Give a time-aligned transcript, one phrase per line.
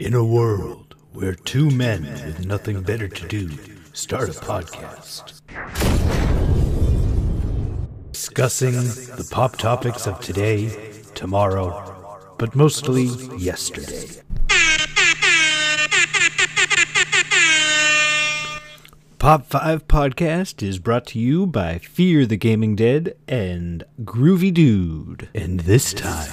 [0.00, 3.50] In a world where two men with nothing better to do
[3.92, 5.42] start a podcast.
[8.10, 10.70] Discussing the pop topics of today,
[11.14, 14.22] tomorrow, but mostly yesterday.
[19.18, 25.28] Pop 5 Podcast is brought to you by Fear the Gaming Dead and Groovy Dude.
[25.34, 26.32] And this time,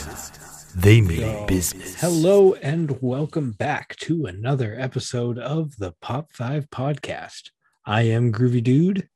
[0.77, 1.99] they mean business.
[1.99, 7.49] Hello and welcome back to another episode of the Pop 5 podcast.
[7.85, 9.07] I am Groovy Dude.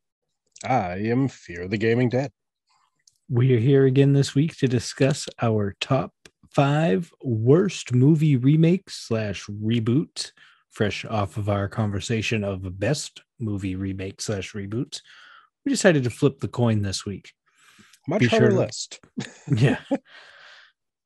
[0.66, 2.32] I am Fear the Gaming Dead.
[3.30, 6.14] We are here again this week to discuss our top
[6.52, 10.32] five worst movie remakes slash reboots,
[10.72, 15.02] fresh off of our conversation of best movie remake slash reboots.
[15.64, 17.32] We decided to flip the coin this week.
[18.08, 19.00] Much Be harder sure to- list.
[19.48, 19.78] yeah.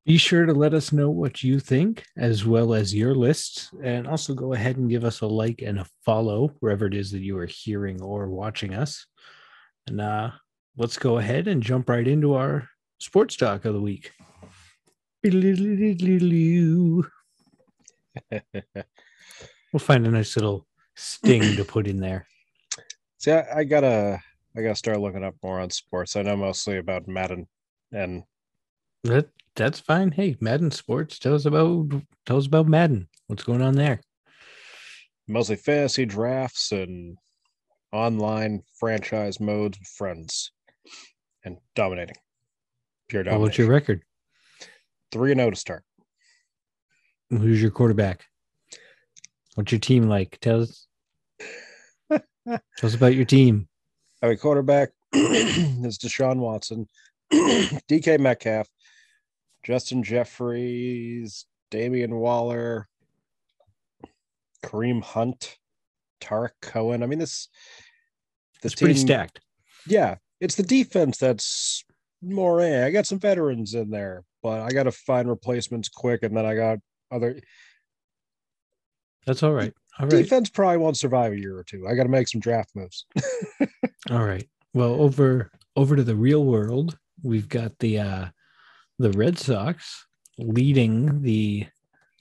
[0.06, 4.08] Be sure to let us know what you think, as well as your lists, and
[4.08, 7.22] also go ahead and give us a like and a follow wherever it is that
[7.22, 9.08] you are hearing or watching us.
[9.88, 10.30] And uh,
[10.78, 14.12] let's go ahead and jump right into our sports talk of the week.
[19.74, 20.66] We'll find a nice little
[20.96, 22.28] sting to put in there.
[23.18, 24.22] See, I, I gotta,
[24.56, 26.16] I gotta start looking up more on sports.
[26.16, 27.48] I know mostly about Madden,
[27.92, 28.24] and
[29.04, 30.12] That that's fine.
[30.12, 31.90] Hey, Madden Sports, tell us about
[32.26, 33.08] tell us about Madden.
[33.28, 34.02] What's going on there?
[35.28, 37.18] mostly fantasy drafts and
[37.92, 40.52] online franchise modes with friends,
[41.44, 42.18] and dominating.
[43.08, 44.04] Pure Well, what's your record?
[45.12, 45.84] Three and zero to start.
[47.30, 48.26] Who's your quarterback?
[49.56, 50.38] What's your team like?
[50.42, 50.88] Tell us.
[52.10, 53.68] Tell us about your team.
[54.22, 56.88] I mean, quarterback is Deshaun Watson,
[57.34, 58.68] DK Metcalf,
[59.66, 62.88] Justin Jeffries, Damian Waller,
[64.64, 65.58] Kareem Hunt,
[66.22, 67.02] Tarik Cohen.
[67.02, 67.50] I mean, this
[68.62, 69.42] the It's pretty stacked.
[69.88, 71.84] Yeah, it's the defense that's
[72.22, 72.62] more.
[72.62, 72.86] eh.
[72.86, 76.46] I got some veterans in there, but I got to find replacements quick, and then
[76.46, 76.78] I got
[77.12, 77.40] other
[79.26, 79.74] That's all right.
[80.00, 80.18] All right.
[80.18, 80.52] defense.
[80.52, 81.88] Probably won't survive a year or two.
[81.88, 83.08] I got to make some draft moves.
[84.12, 84.48] All right.
[84.76, 88.26] Well, over over to the real world, we've got the uh
[89.00, 90.06] the Red Sox
[90.38, 91.68] leading the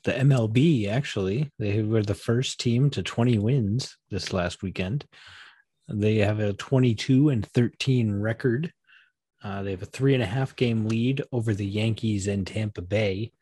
[0.05, 1.51] the MLB actually.
[1.59, 5.07] They were the first team to 20 wins this last weekend.
[5.89, 8.73] They have a 22 and 13 record.
[9.43, 12.83] Uh, they have a three and a half game lead over the Yankees and Tampa
[12.83, 13.33] Bay.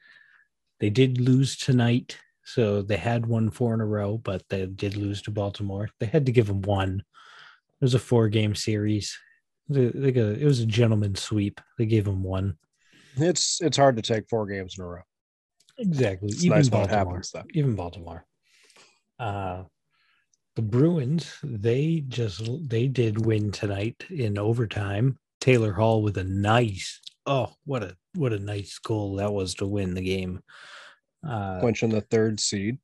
[0.80, 4.96] They did lose tonight, so they had won four in a row, but they did
[4.96, 5.88] lose to Baltimore.
[6.00, 7.04] They had to give them one.
[7.80, 9.16] It was a four game series.
[9.68, 11.60] They, they got, it was a gentleman's sweep.
[11.78, 12.56] They gave them one.
[13.16, 15.02] It's it's hard to take four games in a row.
[15.78, 16.28] Exactly.
[16.28, 16.98] It's even nice Baltimore.
[16.98, 17.44] happens, though.
[17.52, 18.24] Even Baltimore.
[19.18, 19.64] Uh,
[20.56, 25.18] the Bruins, they just they did win tonight in overtime.
[25.40, 29.66] Taylor Hall with a nice, oh, what a what a nice goal that was to
[29.66, 30.40] win the game.
[31.26, 32.78] Uh, clinching the third seed.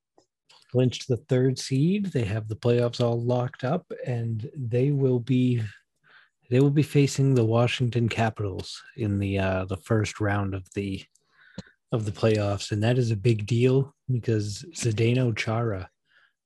[0.72, 2.06] clinched the third seed.
[2.06, 5.62] They have the playoffs all locked up, and they will be
[6.50, 11.04] they will be facing the Washington Capitals in the uh, the first round of the
[11.92, 15.90] of the playoffs, and that is a big deal because Zdeno Chara,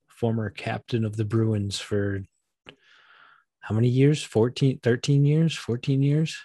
[0.07, 2.21] former captain of the Bruins for
[3.61, 4.21] how many years?
[4.23, 5.55] 14 13 years?
[5.55, 6.37] 14 years?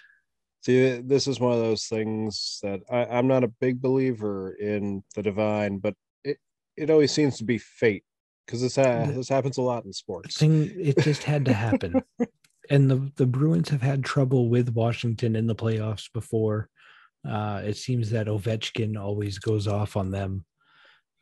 [0.61, 5.03] See, this is one of those things that I, I'm not a big believer in
[5.15, 6.37] the divine, but it,
[6.75, 8.03] it always seems to be fate
[8.45, 10.37] because this ha- this happens a lot in sports.
[10.37, 12.01] thing it just had to happen
[12.69, 16.69] and the the bruins have had trouble with washington in the playoffs before.
[17.27, 20.45] Uh it seems that ovechkin always goes off on them.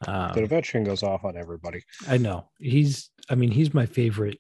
[0.06, 1.81] Um, But Ovechkin goes off on everybody.
[2.07, 2.50] i know.
[2.59, 4.40] He's i mean he's my favorite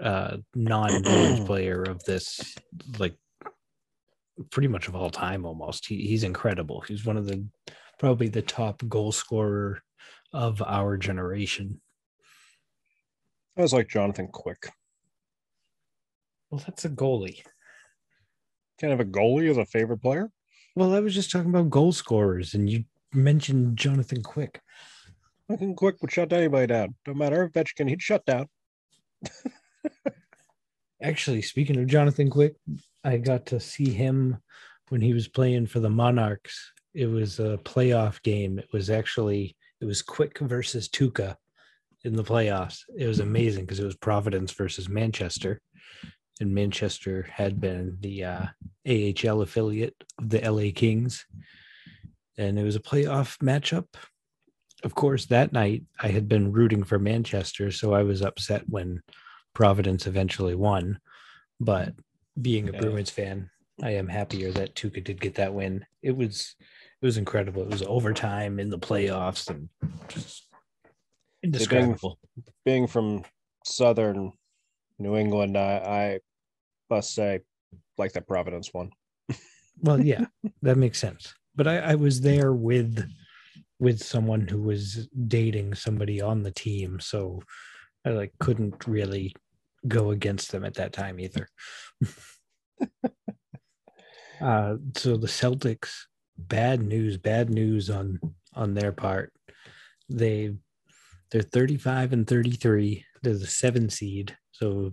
[0.00, 2.54] uh non-bruins player of this
[2.98, 3.16] like
[4.50, 5.86] pretty much of all time almost.
[5.86, 6.80] He, he's incredible.
[6.82, 7.44] He's one of the
[7.98, 9.82] probably the top goal scorer
[10.32, 11.80] of our generation.
[13.56, 14.68] I was like Jonathan Quick.
[16.50, 17.42] Well that's a goalie
[18.80, 20.30] Kind of a goalie as a favorite player.
[20.76, 24.60] Well, I was just talking about goal scorers, and you mentioned Jonathan Quick.
[25.48, 26.94] Jonathan Quick would shut anybody down.
[27.04, 28.46] No matter Ovechkin, he'd shut down.
[31.02, 32.54] Actually, speaking of Jonathan Quick,
[33.02, 34.36] I got to see him
[34.90, 36.72] when he was playing for the Monarchs.
[36.94, 38.58] It was a playoff game.
[38.58, 41.36] It was actually it was Quick versus Tuukka
[42.04, 42.82] in the playoffs.
[42.96, 45.60] It was amazing because it was Providence versus Manchester,
[46.40, 48.46] and Manchester had been the uh,
[48.86, 51.26] AHL affiliate of the LA Kings,
[52.36, 53.86] and it was a playoff matchup.
[54.84, 59.02] of course, that night I had been rooting for Manchester, so I was upset when
[59.52, 61.00] Providence eventually won.
[61.58, 61.94] But
[62.40, 62.80] being a Yeah.
[62.80, 63.50] Bruins fan,
[63.82, 65.84] I am happier that Tuukka did get that win.
[66.02, 66.54] It was
[67.02, 67.62] it was incredible.
[67.62, 69.68] It was overtime in the playoffs and
[70.08, 70.48] just
[71.42, 72.18] indescribable.
[72.64, 73.24] Being from
[73.64, 74.32] southern
[74.98, 76.20] New England, I, I
[76.90, 77.40] must say,
[77.96, 78.90] like that Providence one.
[79.80, 80.26] Well, yeah,
[80.62, 81.34] that makes sense.
[81.54, 83.08] But I, I was there with
[83.80, 87.40] with someone who was dating somebody on the team, so
[88.04, 89.34] I like couldn't really
[89.86, 91.48] go against them at that time either.
[94.40, 95.90] uh, so the Celtics,
[96.36, 98.18] bad news, bad news on
[98.54, 99.32] on their part.
[100.08, 100.54] They
[101.30, 103.04] they're 35 and 33.
[103.22, 104.92] They're the seven seed, so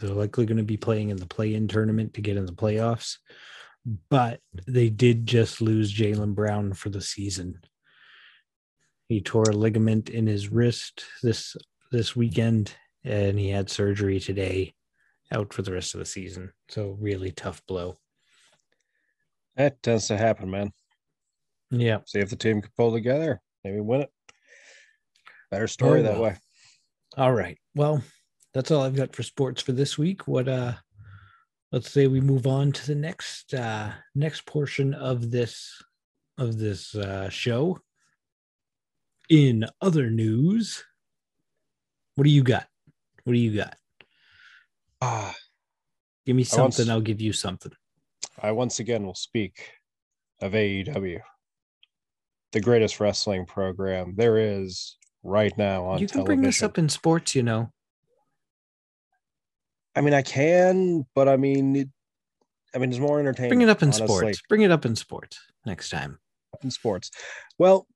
[0.00, 3.18] they're likely going to be playing in the play-in tournament to get in the playoffs
[4.08, 7.60] but they did just lose Jaylen Brown for the season.
[9.08, 11.56] He tore a ligament in his wrist this
[11.92, 12.74] this weekend,
[13.04, 14.74] and he had surgery today,
[15.30, 16.50] out for the rest of the season.
[16.68, 17.96] So really tough blow.
[19.56, 20.72] That tends to happen, man.
[21.70, 21.98] Yeah.
[22.06, 24.10] See if the team can pull together, maybe win it.
[25.50, 26.22] Better story Oh, that well.
[26.22, 26.36] way.
[27.16, 27.58] All right.
[27.74, 28.02] Well,
[28.54, 30.26] that's all I've got for sports for this week.
[30.28, 30.74] What uh
[31.72, 35.70] let's say we move on to the next uh next portion of this
[36.38, 37.78] of this uh show.
[39.28, 40.84] In other news,
[42.14, 42.66] what do you got?
[43.24, 43.76] What do you got?
[45.00, 45.34] Ah,
[46.26, 47.72] Give me something, s- I'll give you something.
[48.42, 49.70] I once again will speak
[50.40, 51.20] of AEW,
[52.52, 56.24] the greatest wrestling program there is right now on You can television.
[56.26, 57.70] bring this up in sports, you know.
[59.96, 61.88] I mean, I can, but I mean, it,
[62.74, 63.50] I mean, it's more entertaining.
[63.50, 64.42] Bring it up in honestly, sports.
[64.48, 66.18] Bring it up in sports next time.
[66.62, 67.10] in sports.
[67.58, 67.86] Well,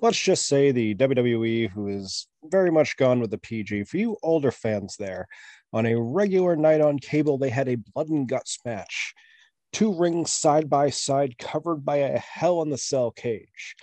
[0.00, 3.84] let's just say the WWE, who is very much gone with the PG.
[3.84, 5.26] For you older fans there,
[5.72, 9.14] on a regular night on cable, they had a blood and guts match.
[9.72, 13.76] Two rings side by side, covered by a hell in the cell cage.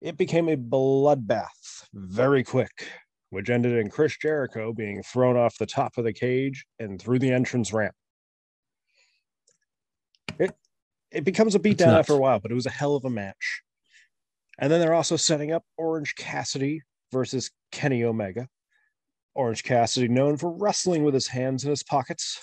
[0.00, 2.88] It became a bloodbath very quick,
[3.30, 7.18] which ended in Chris Jericho being thrown off the top of the cage and through
[7.18, 7.94] the entrance ramp.
[10.38, 10.54] It
[11.10, 13.62] it becomes a beatdown after a while, but it was a hell of a match.
[14.58, 16.82] And then they're also setting up Orange Cassidy
[17.12, 18.48] versus Kenny Omega.
[19.34, 22.42] Orange Cassidy, known for wrestling with his hands in his pockets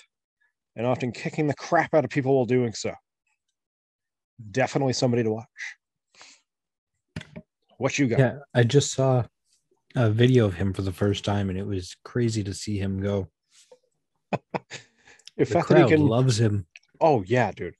[0.76, 2.92] and often kicking the crap out of people while doing so.
[4.50, 5.46] Definitely somebody to watch.
[7.78, 8.18] What you got?
[8.20, 9.24] Yeah, I just saw
[9.94, 13.00] a video of him for the first time, and it was crazy to see him
[13.00, 13.28] go.
[15.36, 16.66] the fact that he crowd can, loves him.
[17.00, 17.74] oh yeah, dude.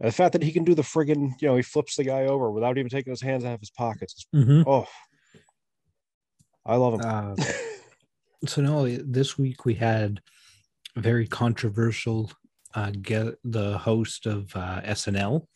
[0.00, 2.50] The fact that he can do the friggin', you know, he flips the guy over
[2.50, 4.26] without even taking his hands out of his pockets.
[4.34, 4.64] Mhm.
[4.66, 4.86] Oh,
[6.66, 7.00] I love him.
[7.02, 7.34] Uh,
[8.46, 10.20] so no, this week we had
[10.96, 12.30] a very controversial
[12.74, 15.46] uh, get the host of uh, SNL,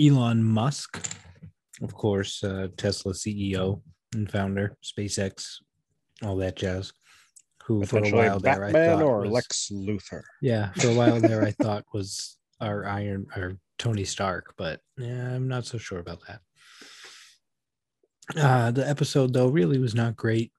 [0.00, 1.00] Elon Musk,
[1.80, 3.82] of course, uh, Tesla CEO
[4.16, 5.56] and founder, SpaceX,
[6.22, 6.92] all that jazz.
[7.64, 10.22] Who for a while there I Batman thought or was, Lex Luthor.
[10.40, 15.34] yeah, for a while there I thought was our Iron or Tony Stark, but yeah,
[15.34, 16.40] I'm not so sure about that.
[18.40, 20.52] Uh, the episode though really was not great.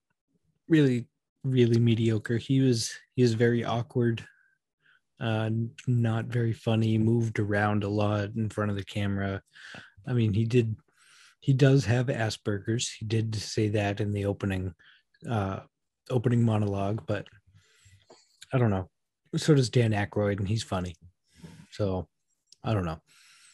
[0.67, 1.07] Really,
[1.43, 2.37] really mediocre.
[2.37, 4.25] He was he was very awkward,
[5.21, 5.49] uh,
[5.87, 6.97] not very funny.
[6.97, 9.41] Moved around a lot in front of the camera.
[10.05, 10.75] I mean, he did
[11.39, 12.89] he does have Asperger's.
[12.91, 14.73] He did say that in the opening
[15.29, 15.61] uh,
[16.09, 17.25] opening monologue, but
[18.53, 18.89] I don't know.
[19.35, 20.95] So does Dan Aykroyd, and he's funny.
[21.71, 22.07] So
[22.63, 22.99] I don't know.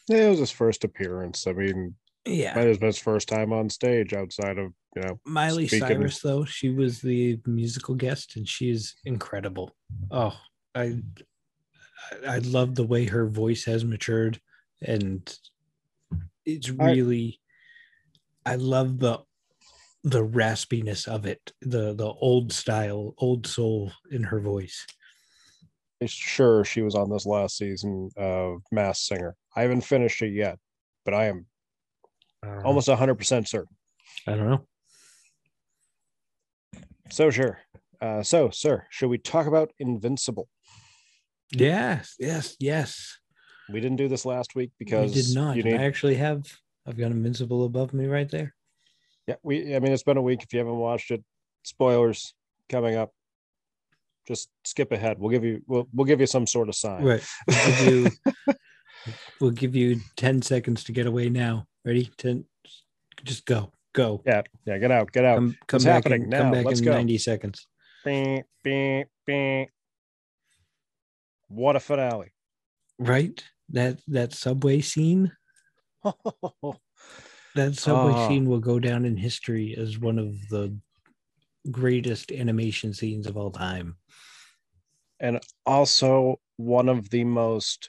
[0.08, 1.46] Yeah, it was his first appearance.
[1.46, 1.94] I mean,
[2.26, 5.88] Yeah, might have been his first time on stage outside of, you know, Miley Speaking-
[5.88, 9.74] Cyrus though she was the musical guest and she is incredible.
[10.10, 10.36] Oh,
[10.74, 11.02] I
[12.26, 14.40] I love the way her voice has matured
[14.82, 15.20] and
[16.44, 17.40] it's really
[18.46, 19.20] I love the
[20.02, 24.86] the raspiness of it, the the old style, old soul in her voice.
[26.06, 29.34] sure she was on this last season of Masked Singer.
[29.56, 30.58] I haven't finished it yet,
[31.04, 31.46] but I am
[32.46, 33.74] Uh, almost 100% certain.
[34.26, 34.66] I don't know.
[37.10, 37.58] So, sure.
[38.02, 40.48] Uh, so, sir, should we talk about Invincible?
[41.50, 43.18] Yes, yes, yes.
[43.72, 45.56] We didn't do this last week because we did not.
[45.56, 45.80] you need.
[45.80, 46.44] I actually have
[46.86, 48.54] I've got Invincible above me right there.
[49.26, 49.74] Yeah, we.
[49.74, 50.42] I mean, it's been a week.
[50.42, 51.24] If you haven't watched it,
[51.62, 52.34] spoilers
[52.68, 53.12] coming up.
[54.26, 55.18] Just skip ahead.
[55.18, 55.62] We'll give you.
[55.66, 57.02] We'll we'll give you some sort of sign.
[57.02, 57.24] Right.
[57.46, 58.10] We'll give you,
[59.40, 61.66] we'll give you 10 seconds to get away now.
[61.84, 62.10] Ready?
[62.18, 62.44] 10.
[63.24, 63.72] Just go.
[63.94, 64.22] Go.
[64.26, 65.36] Yeah, yeah, get out, get out.
[65.36, 66.38] Come, come What's back happening in, now?
[66.42, 66.92] come back Let's in go.
[66.92, 67.66] 90 seconds.
[68.04, 69.68] Beep, beep, beep.
[71.48, 72.32] What a finale.
[72.98, 73.42] Right?
[73.70, 75.32] That that subway scene,
[77.54, 78.28] that subway Ah.
[78.28, 80.76] scene will go down in history as one of the
[81.70, 83.96] greatest animation scenes of all time.
[85.20, 87.88] and also one of the most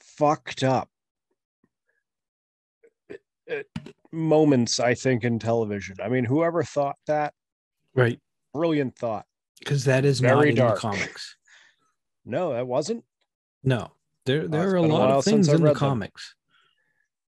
[0.00, 0.88] fucked up
[3.50, 3.62] uh,
[4.12, 5.96] moments I think in television.
[6.00, 7.32] I mean, whoever thought that,
[7.94, 8.20] Right.
[8.52, 9.26] brilliant thought.
[9.58, 10.78] Because that is Very dark.
[10.78, 11.36] comics.
[12.24, 13.04] No, that wasn't.
[13.64, 13.90] No.
[14.26, 16.34] There there are a been a lot of things in the comics.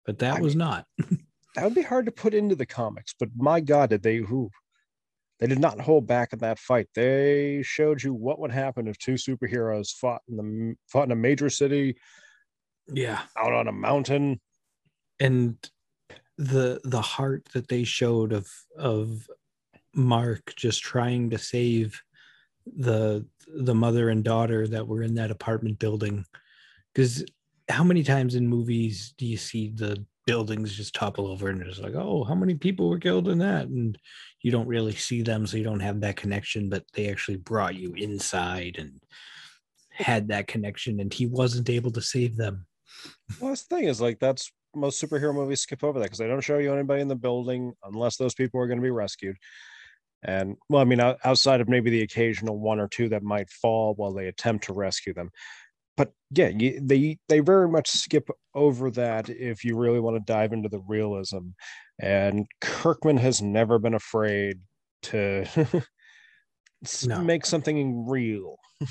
[0.05, 0.85] But that I was mean- not.
[1.55, 4.49] That would be hard to put into the comics, but my God, did they who?
[5.41, 6.87] They did not hold back in that fight.
[6.95, 11.15] They showed you what would happen if two superheroes fought in the fought in a
[11.17, 11.97] major city
[12.87, 13.23] Yeah.
[13.37, 14.39] out on a mountain.
[15.19, 15.57] and
[16.37, 19.27] the the heart that they showed of of
[19.93, 22.01] Mark just trying to save
[22.65, 26.23] the the mother and daughter that were in that apartment building
[26.93, 27.25] because
[27.69, 31.79] how many times in movies do you see the buildings just topple over and it's
[31.79, 33.97] like oh how many people were killed in that and
[34.41, 37.75] you don't really see them so you don't have that connection but they actually brought
[37.75, 39.01] you inside and
[39.89, 42.65] had that connection and he wasn't able to save them
[43.39, 46.41] Well, the thing is like that's most superhero movies skip over that because they don't
[46.41, 49.37] show you anybody in the building unless those people are going to be rescued.
[50.23, 53.95] And well, I mean, outside of maybe the occasional one or two that might fall
[53.95, 55.31] while they attempt to rescue them.
[55.97, 60.33] But yeah, you, they they very much skip over that if you really want to
[60.33, 61.49] dive into the realism.
[61.99, 64.59] And Kirkman has never been afraid
[65.03, 65.45] to
[67.05, 67.21] No.
[67.21, 68.57] make something real.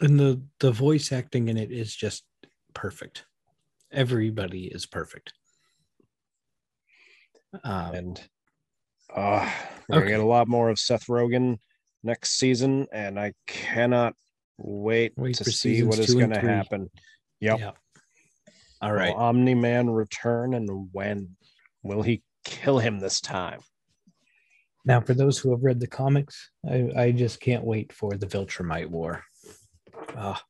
[0.00, 2.24] and the the voice acting in it is just
[2.74, 3.26] perfect
[3.92, 5.34] everybody is perfect
[7.64, 8.28] um, and
[9.14, 9.50] uh,
[9.88, 11.58] we're gonna get a lot more of Seth Rogen
[12.02, 14.14] next season, and I cannot
[14.62, 16.90] wait, Wait to see what is going to happen.
[17.40, 17.58] Yep.
[17.58, 17.70] yeah
[18.80, 21.36] all right Will Omni Man return, and when
[21.82, 23.60] will he kill him this time?
[24.84, 28.26] now for those who have read the comics i i just can't wait for the
[28.26, 29.22] viltrumite war
[30.16, 30.42] Ah,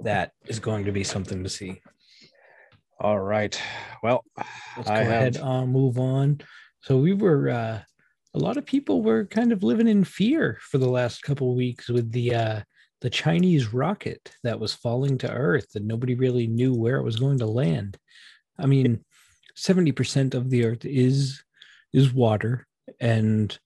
[0.00, 1.80] that is going to be something to see
[3.00, 3.58] All right.
[4.02, 4.22] Well,
[4.76, 6.40] let's I go ahead have uh, move on
[6.82, 7.80] so we were uh
[8.34, 11.56] a lot of people were kind of living in fear for the last couple of
[11.56, 12.60] weeks with the uh
[13.00, 17.16] the chinese rocket that was falling to earth and nobody really knew where it was
[17.16, 17.96] going to land.
[18.58, 19.04] I mean
[19.56, 21.42] 70% of the earth is
[21.92, 22.66] is water
[23.00, 23.58] and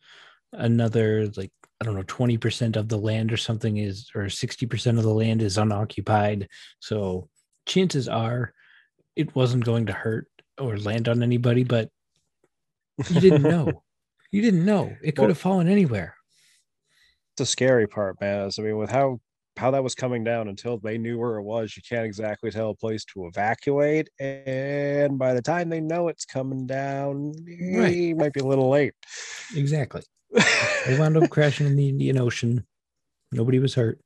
[0.52, 5.02] another like i don't know 20% of the land or something is or 60% of
[5.02, 6.48] the land is unoccupied.
[6.80, 7.28] So
[7.66, 8.52] chances are
[9.16, 11.88] it wasn't going to hurt or land on anybody but
[13.10, 13.82] you didn't know.
[14.30, 14.94] You didn't know.
[15.02, 16.14] It could Well- have fallen anywhere.
[17.36, 18.46] The scary part, man.
[18.46, 19.18] Is I mean, with how
[19.56, 22.70] how that was coming down until they knew where it was, you can't exactly tell
[22.70, 24.08] a place to evacuate.
[24.18, 27.94] And by the time they know it's coming down, Right.
[27.94, 28.94] it might be a little late.
[29.54, 30.02] exactly
[30.87, 32.66] they wound up crashing in the indian ocean
[33.30, 34.00] nobody was hurt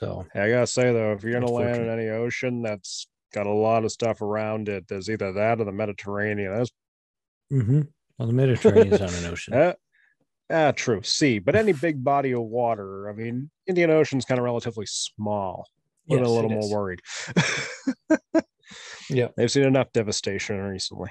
[0.00, 3.52] so I gotta say though, if you're gonna land in any ocean that's got a
[3.52, 6.54] lot of stuff around it, there's either that or the Mediterranean.
[6.54, 6.70] That's
[7.52, 7.82] mm-hmm.
[8.18, 9.74] well the mediterranean is on an ocean uh,
[10.50, 11.02] ah, true.
[11.02, 13.08] Sea, but any big body of water.
[13.08, 15.66] I mean, Indian Ocean's kind of relatively small.
[16.08, 16.72] Been a little more is.
[16.72, 17.00] worried.
[19.08, 21.10] yeah They've seen enough devastation recently.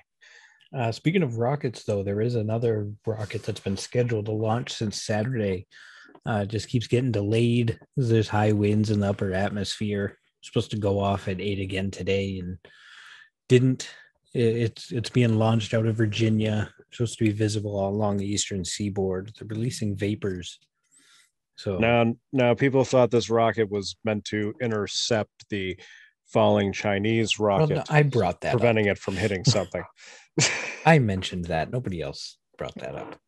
[0.76, 5.02] Uh, speaking of rockets, though, there is another rocket that's been scheduled to launch since
[5.02, 5.68] Saturday.
[6.26, 7.80] Uh, just keeps getting delayed.
[7.96, 10.18] There's high winds in the upper atmosphere.
[10.42, 12.58] supposed to go off at eight again today, and
[13.48, 13.90] didn't.
[14.34, 16.74] It's it's being launched out of Virginia.
[16.92, 19.32] Supposed to be visible all along the eastern seaboard.
[19.38, 20.60] They're releasing vapors.
[21.56, 25.78] So Now, now people thought this rocket was meant to intercept the
[26.26, 28.54] falling Chinese well, rocket, no, I brought that.
[28.56, 28.60] Up.
[28.60, 29.84] preventing it from hitting something.
[30.86, 31.72] I mentioned that.
[31.72, 33.20] Nobody else brought that up.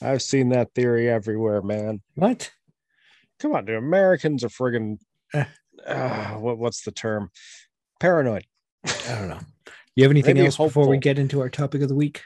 [0.00, 2.00] I've seen that theory everywhere, man.
[2.14, 2.50] What?
[3.38, 3.76] Come on, dude.
[3.76, 4.98] Americans are friggin'
[5.34, 5.44] Eh.
[5.86, 7.30] uh, what, what's the term?
[8.00, 8.44] Paranoid.
[8.86, 9.40] I don't know.
[9.96, 12.22] You have anything Maybe else before we get into our topic of the week?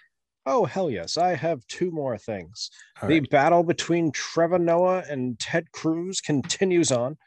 [0.46, 2.70] Oh hell yes, I have two more things.
[3.02, 3.30] All the right.
[3.30, 7.18] battle between Trevor Noah and Ted Cruz continues on.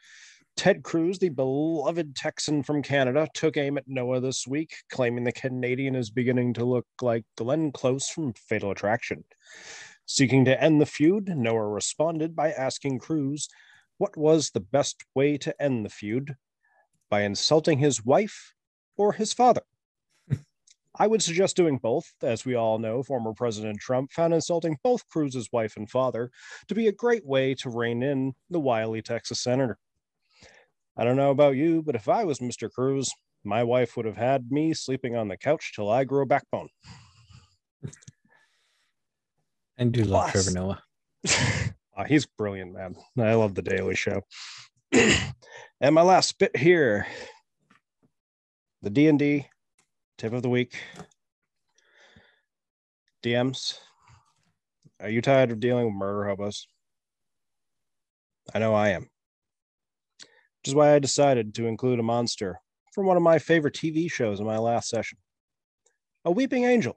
[0.56, 5.32] Ted Cruz, the beloved Texan from Canada, took aim at Noah this week, claiming the
[5.32, 9.24] Canadian is beginning to look like Glenn Close from Fatal Attraction.
[10.04, 13.48] Seeking to end the feud, Noah responded by asking Cruz
[13.98, 16.36] what was the best way to end the feud
[17.08, 18.52] by insulting his wife
[18.96, 19.62] or his father.
[21.02, 22.14] I would suggest doing both.
[22.22, 26.30] As we all know, former President Trump found insulting both Cruz's wife and father
[26.68, 29.78] to be a great way to rein in the wily Texas senator.
[30.96, 32.70] I don't know about you, but if I was Mr.
[32.70, 33.10] Cruz,
[33.42, 36.68] my wife would have had me sleeping on the couch till I grew a backbone.
[39.76, 40.82] I do love Plus- Trevor Noah.
[41.94, 42.94] Ah, he's brilliant, man.
[43.18, 44.22] I love the Daily Show.
[44.92, 47.06] and my last bit here,
[48.80, 49.46] the D and D
[50.22, 50.80] tip of the week.
[53.24, 53.76] DMs,
[55.00, 56.68] are you tired of dealing with murder hobos?
[58.54, 59.02] I know I am.
[60.20, 62.60] Which is why I decided to include a monster
[62.94, 65.18] from one of my favorite TV shows in my last session,
[66.24, 66.96] a weeping angel.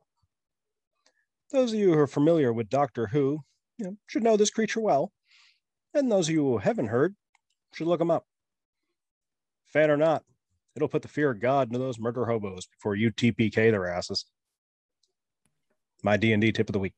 [1.51, 3.39] Those of you who are familiar with Doctor Who
[3.79, 5.11] you know, should know this creature well.
[5.95, 7.15] And those of you who haven't heard
[7.73, 8.27] should look him up.
[9.65, 10.23] Fan or not,
[10.75, 14.25] it'll put the fear of God into those murder hobos before you TPK their asses.
[16.03, 16.93] My D&D tip of the week.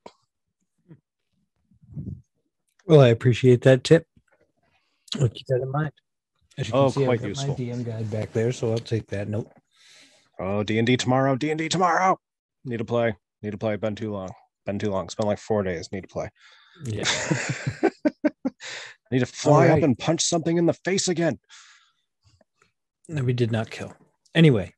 [2.86, 4.05] Well, I appreciate that tip.
[5.19, 5.91] I'll keep that in mind.
[6.57, 7.48] As you Oh, can see, quite I've got useful.
[7.50, 9.51] my DM guide back there, so I'll take that note.
[10.39, 12.19] Oh, D&D tomorrow, D&D tomorrow.
[12.65, 13.15] Need to play.
[13.41, 13.75] Need to play.
[13.75, 14.29] Been too long.
[14.65, 15.05] Been too long.
[15.05, 15.89] It's been like four days.
[15.91, 16.29] Need to play.
[16.84, 17.03] Yeah.
[17.84, 17.89] I
[19.12, 21.39] need to fly up and punch something in the face again.
[23.10, 23.94] No, we did not kill.
[24.36, 24.74] Anyway,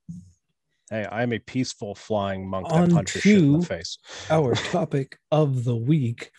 [0.92, 4.00] Hey, I am a peaceful flying monk that punches shit in the face.
[4.32, 6.32] our topic of the week,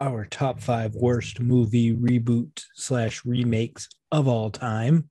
[0.00, 5.10] our top five worst movie reboot slash remakes of all time.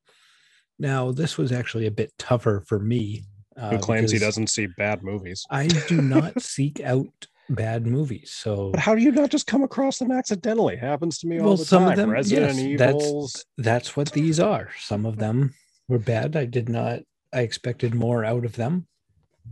[0.79, 3.25] Now, this was actually a bit tougher for me.
[3.57, 5.45] uh, Who claims he doesn't see bad movies?
[5.51, 8.31] I do not seek out bad movies.
[8.33, 10.77] So But how do you not just come across them accidentally?
[10.77, 11.97] Happens to me all the some of time.
[11.97, 13.45] them, Resident yes, that's- Evils.
[13.59, 14.69] that's what these are.
[14.79, 15.53] Some of them
[15.87, 16.35] were bad.
[16.35, 16.99] I did not,
[17.33, 18.87] I expected more out of them.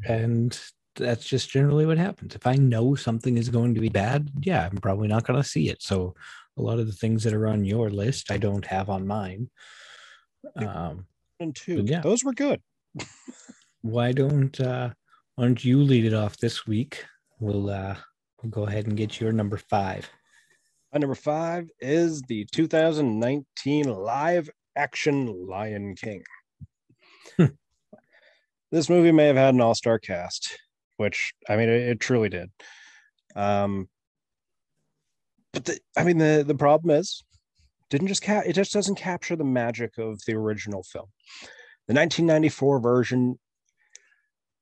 [0.08, 0.60] And
[0.96, 2.36] that's just generally what happens.
[2.36, 5.48] If I know something is going to be bad, yeah, I'm probably not going to
[5.48, 5.82] see it.
[5.82, 6.16] So
[6.58, 9.50] a lot of the things that are on your list, I don't have on mine.
[10.56, 11.06] Um,
[11.40, 11.84] and two.
[11.86, 12.02] yeah.
[12.02, 12.62] Those were good.
[13.82, 14.90] why don't uh
[15.36, 17.06] why don't you lead it off this week?
[17.40, 17.96] We'll uh
[18.42, 20.10] we'll go ahead and get your number five.
[20.92, 26.24] My number five is the 2019 live action Lion King.
[27.36, 27.46] Hmm.
[28.72, 30.58] this movie may have had an all-star cast,
[30.98, 32.50] which I mean it, it truly did.
[33.36, 33.90] Um
[35.52, 37.24] but the, I mean the the problem is
[37.90, 41.08] didn't just ca- it just doesn't capture the magic of the original film.
[41.88, 43.40] The 1994 version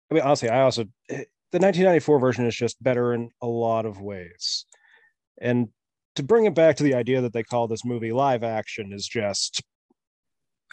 [0.10, 4.01] I mean honestly I also the 1994 version is just better in a lot of
[4.01, 4.65] ways.
[5.39, 5.69] And
[6.15, 9.08] to bring it back to the idea that they call this movie live action is
[9.08, 9.62] just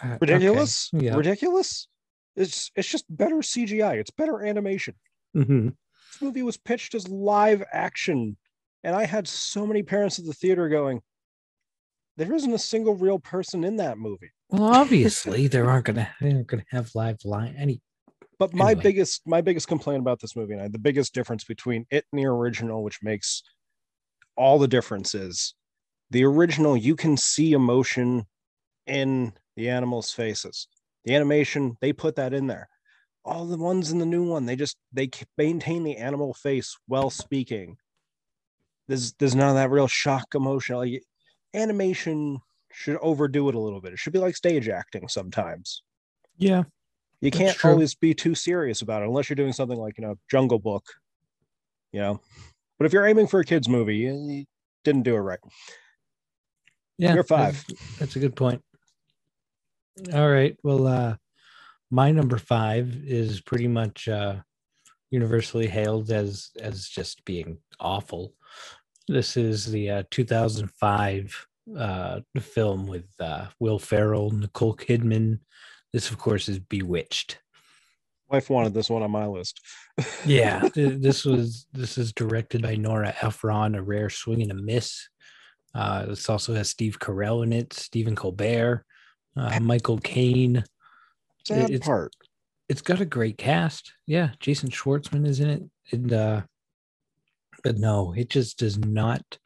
[0.03, 0.91] Uh, ridiculous.
[0.95, 1.15] okay, Yeah.
[1.17, 1.89] Ridiculous.
[2.37, 3.95] It's it's just better CGI.
[3.99, 4.95] It's better animation.
[5.37, 5.77] Mhm.
[6.13, 8.37] This movie was pitched as live action,
[8.83, 11.01] and I had so many parents at the theater going,
[12.17, 16.33] "There isn't a single real person in that movie." Well, obviously there aren't gonna they
[16.33, 17.81] aren't gonna have live line any
[18.39, 18.83] But my Anyway.
[18.83, 22.21] biggest my biggest complaint about this movie, and I- the biggest difference between it and
[22.21, 23.45] the original, which makes
[24.37, 25.55] all the difference, is
[26.11, 26.77] the original.
[26.77, 28.27] You can see emotion
[28.87, 30.69] in the animals' faces.
[31.05, 32.69] The animation they put that in there.
[33.25, 37.11] All the ones in the new one, they just they maintain the animal face while
[37.11, 37.77] speaking.
[38.89, 40.77] There's there's none of that real shock emotion.
[40.77, 41.03] Like,
[41.55, 42.39] animation
[42.73, 43.93] should overdo it a little bit.
[43.93, 45.83] It should be like stage acting sometimes.
[46.39, 46.65] yeah.
[47.21, 50.17] You can't always be too serious about it unless you're doing something like, you know,
[50.31, 50.85] Jungle Book,
[51.91, 52.21] you know.
[52.79, 54.45] But if you're aiming for a kids movie, you, you
[54.85, 55.39] didn't do it right.
[56.99, 57.15] Yeah.
[57.15, 57.65] You're five.
[57.67, 58.63] That's, that's a good point.
[60.13, 60.57] All right.
[60.63, 61.17] Well, uh
[61.91, 64.37] my number five is pretty much uh
[65.11, 68.35] universally hailed as as just being awful.
[69.07, 71.47] This is the uh 2005
[71.79, 75.39] uh film with uh Will Ferrell, Nicole Kidman.
[75.93, 77.39] This of course is Bewitched.
[78.29, 79.61] Wife wanted this one on my list.
[80.27, 84.55] Yeah, th- this was this is directed by Nora Ephron, a rare swing and a
[84.55, 85.09] miss.
[85.73, 88.85] Uh, this also has Steve Carell in it, Stephen Colbert,
[89.37, 90.65] uh, Michael Caine.
[91.45, 92.13] Sad it's- part.
[92.67, 93.93] It's got a great cast.
[94.07, 96.43] Yeah, Jason Schwartzman is in it, and uh,
[97.63, 99.39] but no, it just does not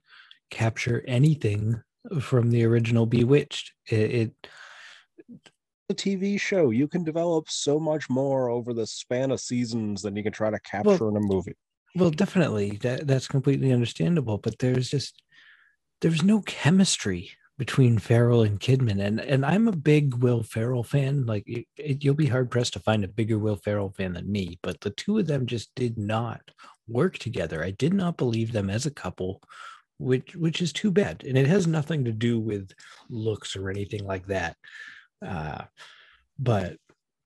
[0.50, 1.82] capture anything
[2.20, 3.72] from the original Bewitched.
[3.86, 4.48] It, it
[5.88, 10.14] The TV show, you can develop so much more over the span of seasons than
[10.14, 11.56] you can try to capture in a movie.
[11.96, 15.22] Well, definitely that that's completely understandable, but there's just
[16.00, 21.26] there's no chemistry between Ferrell and Kidman, and and I'm a big Will Ferrell fan.
[21.26, 24.30] Like it, it, you'll be hard pressed to find a bigger Will Ferrell fan than
[24.30, 24.58] me.
[24.62, 26.40] But the two of them just did not
[26.86, 27.62] work together.
[27.62, 29.42] I did not believe them as a couple,
[29.98, 31.24] which which is too bad.
[31.26, 32.70] And it has nothing to do with
[33.10, 34.56] looks or anything like that.
[35.24, 35.64] Uh,
[36.38, 36.76] but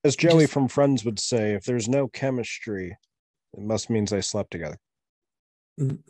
[0.02, 2.96] As Joey Just- from Friends would say, if there's no chemistry,
[3.52, 4.78] it must means they slept together.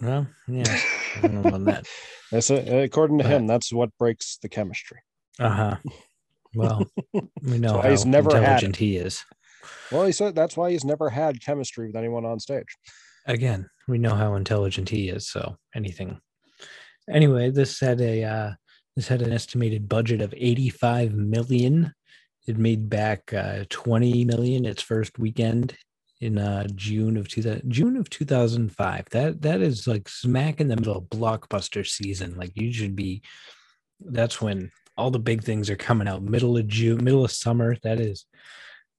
[0.01, 0.79] Well, yeah,
[1.17, 1.87] I don't know about that.
[2.33, 3.47] That's a, according to But- him.
[3.47, 4.99] That's what breaks the chemistry.
[5.39, 5.77] Uh huh.
[6.55, 6.87] Well,
[7.43, 9.25] we know why how he's never intelligent he is.
[9.91, 12.67] Well, he said that's why he's never had chemistry with anyone on stage.
[13.27, 15.29] again, we know how intelligent he is.
[15.29, 16.21] So anything.
[17.11, 18.51] Anyway, this had a uh,
[18.97, 21.93] this had an estimated budget of 85 million.
[22.47, 25.77] It made back uh, 20 million its first weekend
[26.23, 29.09] in uh, June of 2000, June of 2005.
[29.11, 32.37] That that is like smack in the middle of blockbuster season.
[32.37, 33.23] Like you should be.
[34.01, 36.23] That's when all the big things are coming out.
[36.23, 37.77] Middle of June, middle of summer.
[37.83, 38.25] That is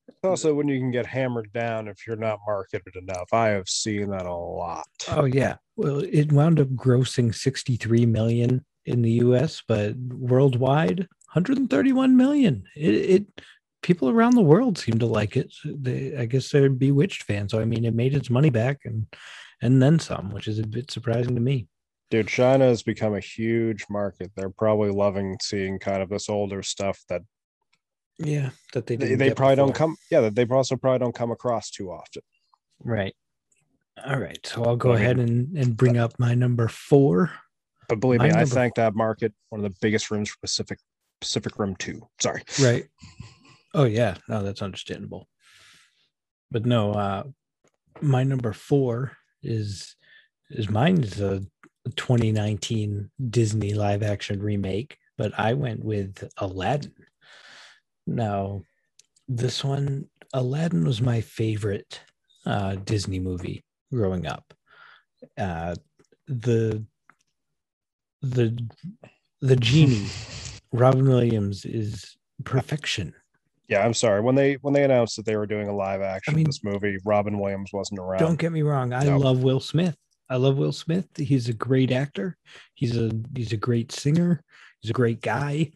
[0.07, 3.29] It's also when you can get hammered down if you're not marketed enough.
[3.31, 4.85] I have seen that a lot.
[5.09, 5.55] Oh yeah.
[5.77, 10.99] Well, it wound up grossing 63 million in the US, but worldwide
[11.33, 12.65] 131 million.
[12.75, 13.27] It, it
[13.83, 15.53] people around the world seem to like it.
[15.63, 17.51] They I guess they're bewitched fans.
[17.51, 19.05] So I mean it made its money back and
[19.61, 21.67] and then some, which is a bit surprising to me.
[22.09, 24.31] Dude, China has become a huge market.
[24.35, 27.21] They're probably loving seeing kind of this older stuff that
[28.17, 29.95] Yeah, that they they, they probably don't come.
[30.09, 32.23] Yeah, that they also probably don't come across too often.
[32.83, 33.15] Right.
[34.05, 34.39] All right.
[34.45, 37.31] So I'll go I mean- ahead and, and bring up my number four.
[37.89, 39.33] But believe me, I thank that market.
[39.49, 40.79] One of the biggest rooms for Pacific
[41.19, 42.07] Pacific Rim Two.
[42.21, 42.43] Sorry.
[42.61, 42.85] Right.
[43.73, 45.27] Oh yeah, no, that's understandable.
[46.51, 47.23] But no, uh
[48.01, 49.95] my number four is
[50.49, 51.41] is mine is a
[51.95, 56.93] 2019 Disney live action remake, but I went with Aladdin.
[58.07, 58.63] Now,
[59.27, 62.01] this one, Aladdin was my favorite
[62.45, 64.53] uh Disney movie growing up.
[65.37, 65.75] Uh
[66.27, 66.85] the
[68.21, 68.57] the
[69.41, 70.07] the genie
[70.71, 73.13] Robin Williams is perfection.
[73.69, 74.21] Yeah, I'm sorry.
[74.21, 76.97] When they when they announced that they were doing a live action mean- this movie,
[77.05, 78.19] Robin Williams wasn't around.
[78.19, 78.93] Don't get me wrong.
[78.93, 79.17] I No.
[79.17, 79.95] love Will Smith.
[80.29, 81.07] I love Will Smith.
[81.17, 82.37] He's a great actor.
[82.73, 84.43] He's a he's a great singer.
[84.81, 85.71] He's a great guy.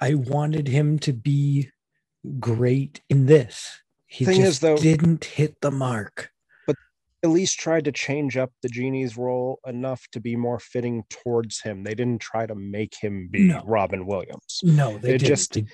[0.00, 1.70] I wanted him to be
[2.38, 3.80] great in this.
[4.06, 6.30] He Thing just is, though- didn't hit the mark.
[6.66, 6.76] But
[7.22, 11.60] at least tried to change up the genie's role enough to be more fitting towards
[11.60, 11.82] him.
[11.84, 13.62] They didn't try to make him be No.
[13.66, 14.60] Robin Williams.
[14.62, 15.28] No, they It didn't.
[15.28, 15.66] just- They-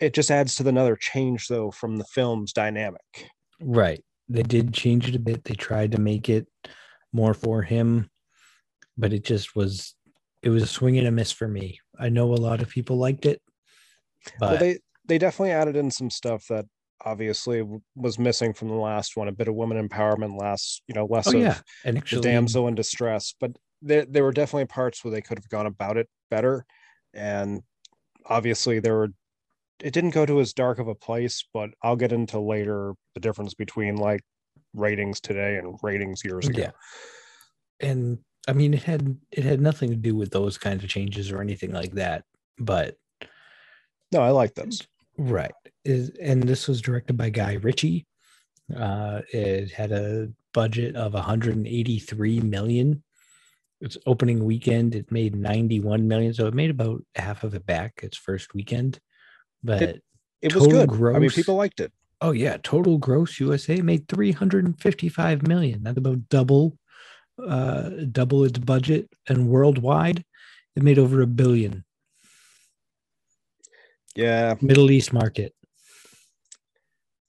[0.00, 3.30] It just adds to the another change though from the film's dynamic.
[3.60, 4.02] right.
[4.28, 5.44] They did change it a bit.
[5.44, 6.48] They tried to make it
[7.12, 8.10] more for him,
[8.98, 9.94] but it just was
[10.42, 11.78] it was a swing and a miss for me.
[11.98, 13.40] I know a lot of people liked it,
[14.40, 16.66] but well, they they definitely added in some stuff that
[17.04, 19.28] obviously was missing from the last one.
[19.28, 22.68] A bit of women empowerment, less you know, less oh of yeah, and the damsel
[22.68, 23.34] in distress.
[23.38, 26.66] But there there were definitely parts where they could have gone about it better,
[27.14, 27.62] and
[28.26, 29.08] obviously there were.
[29.80, 33.20] It didn't go to as dark of a place, but I'll get into later the
[33.20, 34.22] difference between like
[34.74, 36.62] ratings today and ratings years ago.
[36.62, 36.70] Yeah.
[37.80, 41.30] and I mean it had it had nothing to do with those kinds of changes
[41.30, 42.24] or anything like that.
[42.58, 42.96] But
[44.12, 44.82] No, I like those.
[45.18, 45.52] right,
[45.84, 48.06] is and this was directed by Guy Ritchie.
[48.74, 53.02] Uh, it had a budget of 183 million.
[53.80, 58.00] Its opening weekend, it made 91 million, so it made about half of it back
[58.02, 58.98] its first weekend.
[59.66, 59.98] But
[60.42, 61.16] It was Total good.
[61.16, 61.92] I mean, people liked it.
[62.20, 65.82] Oh yeah, total gross USA made 355 million.
[65.82, 66.78] That's about double
[67.46, 70.24] uh double its budget and worldwide
[70.74, 71.84] it made over a billion.
[74.14, 75.52] Yeah, Middle East market.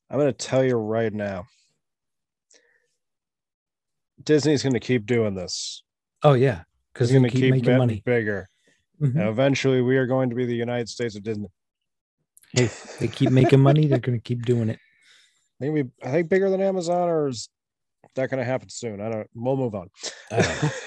[0.10, 1.46] I'm going to tell you right now.
[4.24, 5.84] Disney's going to keep doing this.
[6.24, 6.62] Oh yeah,
[6.96, 8.02] It's they going to keep, making money.
[8.06, 8.48] bigger.
[9.02, 9.20] Mhm.
[9.20, 11.50] And eventually, we are going to be the United States of Disney.
[12.54, 14.80] Hey, they keep making money, they're going to keep doing it.
[15.60, 17.50] I think we, I think bigger than Amazon, or is
[18.16, 19.02] that going to happen soon?
[19.02, 19.28] I don't.
[19.34, 19.90] We'll move on.
[20.32, 20.72] I.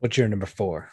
[0.00, 0.90] What's your number 4?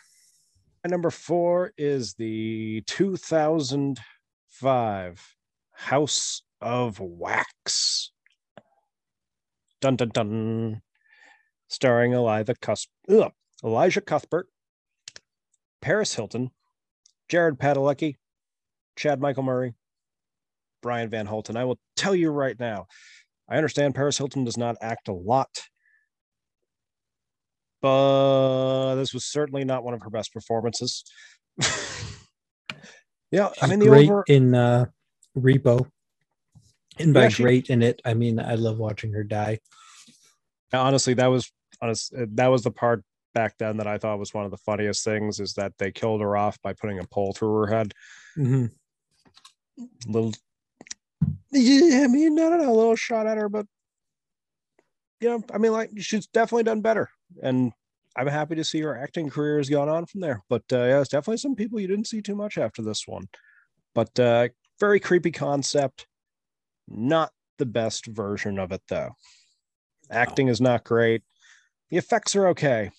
[0.84, 5.36] And number four is the 2005
[5.74, 8.12] House of Wax.
[9.80, 10.82] Dun dun dun.
[11.68, 13.32] Starring Elijah, Cus- ugh,
[13.64, 14.48] Elijah Cuthbert,
[15.82, 16.50] Paris Hilton,
[17.30, 18.16] Jared Padalecki,
[18.96, 19.74] Chad Michael Murray,
[20.82, 21.56] Brian Van Holten.
[21.56, 22.88] I will tell you right now,
[23.50, 25.50] I understand Paris Hilton does not act a lot,
[27.82, 31.04] but this was certainly not one of her best performances.
[33.32, 34.86] yeah, I mean the great over in uh,
[35.38, 35.88] Repo.
[37.00, 39.60] And by Yeah, she- great in it, I mean I love watching her die.
[40.74, 41.52] honestly that was
[41.82, 45.04] honest that was the part back then that I thought was one of the funniest
[45.04, 47.94] things is that they killed her off by putting a pole through her head.
[50.08, 50.34] Little
[51.52, 53.66] yeah, I mean, I don't know, a little shot at her, but
[55.20, 57.10] you know, I mean, like she's definitely done better,
[57.44, 57.74] and
[58.16, 60.44] I'm happy to see her acting career has gone on from there.
[60.50, 63.28] But uh, yeah, it's definitely some people you didn't see too much after this one.
[63.94, 66.08] But uh, very creepy concept,
[66.88, 69.12] not the best version of it though.
[70.10, 71.22] Acting is not great.
[71.90, 72.92] The effects are okay,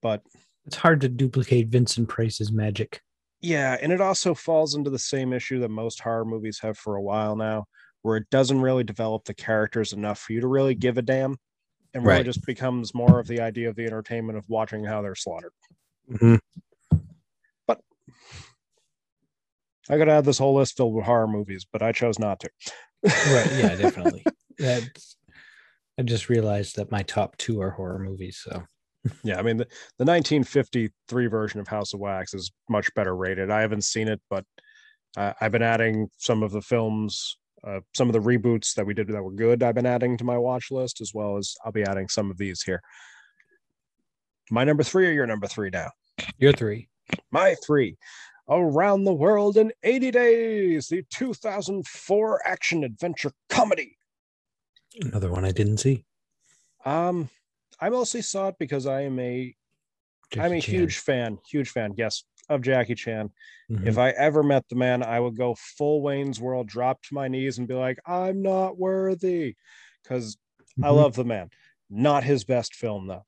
[0.00, 0.22] but
[0.66, 3.02] It's hard to duplicate Vincent Price's magic.
[3.42, 6.96] Yeah, and it also falls into the same issue that most horror movies have for
[6.96, 7.66] a while now,
[8.02, 11.36] where it doesn't really develop the characters enough for you to really give a damn,
[11.92, 12.24] and really Right.
[12.24, 15.52] just becomes more of the idea of the entertainment of watching how they're slaughtered.
[16.10, 16.36] Mm-hmm.
[17.66, 17.80] But
[19.90, 22.50] I could have this whole list filled with horror movies, but I chose not to.
[23.04, 23.52] Right.
[23.56, 24.24] Yeah, definitely.
[24.58, 25.16] That's,
[25.98, 28.40] I just realized that my top two are horror movies.
[28.42, 28.62] So
[29.24, 29.64] Yeah, I mean the,
[29.98, 33.50] the 1953 version of House of Wax is much better rated.
[33.50, 34.44] I haven't seen it, but
[35.16, 37.36] uh, I've been adding some of the films,
[37.66, 39.62] uh, some of the reboots that we did that were good.
[39.62, 42.38] I've been adding to my watch list as well as I'll be adding some of
[42.38, 42.80] these here.
[44.50, 45.90] My number three or your number three now?
[46.38, 46.88] you're three.
[47.30, 47.96] My three.
[48.48, 53.96] Around the World in 80 Days, the 2004 action adventure comedy.
[55.00, 56.04] Another one I didn't see.
[56.84, 57.30] Um,
[57.82, 59.52] I mostly saw it because I am a
[60.36, 60.74] am a Chan.
[60.74, 63.28] huge fan, huge fan, yes, of Jackie Chan.
[63.68, 63.86] Mhm.
[63.88, 67.26] If I ever met the man, I would go full Wayne's World, drop to my
[67.26, 69.56] knees, and be like, I'm not worthy.
[70.02, 70.36] Because
[70.80, 70.94] I Mhm.
[70.96, 71.50] love the man.
[71.90, 73.26] Not his best film, though.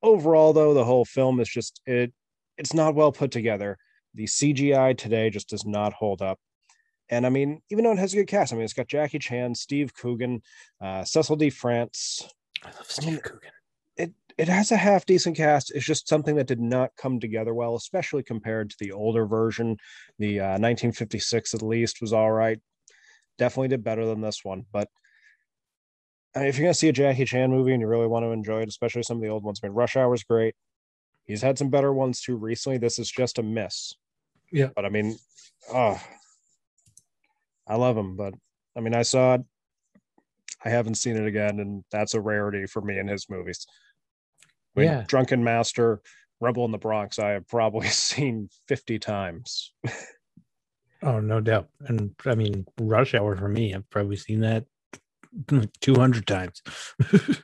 [0.00, 2.12] Overall, though, the whole film is just it
[2.56, 3.78] it's not well put together.
[4.14, 6.38] The CGI today just does not hold up.
[7.08, 9.18] And I mean, even though it has a good cast, I mean, it's got Jackie
[9.18, 10.42] Chan, Steve Coogan,
[10.80, 12.28] uh, Cécile de France,
[12.62, 13.50] I love Steve Coogan.
[14.38, 15.72] It has a half decent cast.
[15.74, 19.76] It's just something that did not come together well, especially compared to the older version.
[20.18, 22.58] The uh, 1956 at least was all right.
[23.38, 24.64] Definitely did better than this one.
[24.72, 24.88] But
[26.34, 28.30] I mean, if you're gonna see a Jackie Chan movie and you really want to
[28.30, 30.54] enjoy it, especially some of the old ones, I mean, Rush Hour is great.
[31.24, 32.78] He's had some better ones too recently.
[32.78, 33.94] This is just a miss.
[34.50, 34.70] Yeah.
[34.74, 35.16] But I mean,
[35.72, 36.00] oh,
[37.66, 38.16] I love him.
[38.16, 38.34] But
[38.76, 39.42] I mean, I saw it.
[40.64, 43.66] I haven't seen it again, and that's a rarity for me in his movies.
[44.76, 45.04] I mean, Yeah.
[45.06, 46.00] Drunken Master,
[46.40, 49.72] Rumble in the Bronx, I have probably seen 50 times.
[51.02, 51.68] Oh, no doubt.
[51.80, 54.64] And I mean, Rush Hour for me, I've probably seen that
[55.80, 56.62] 200 times.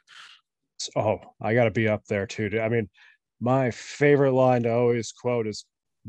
[0.95, 2.49] Oh, I got to be up there too.
[2.63, 2.89] I mean,
[3.41, 5.65] my favorite line to always quote is,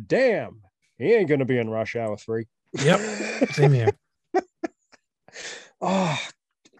[0.05, 0.61] Damn,
[0.99, 2.45] he ain't going to be in Rush Hour 3.
[2.83, 2.99] Yep.
[3.49, 3.89] Same here.
[5.81, 6.19] oh,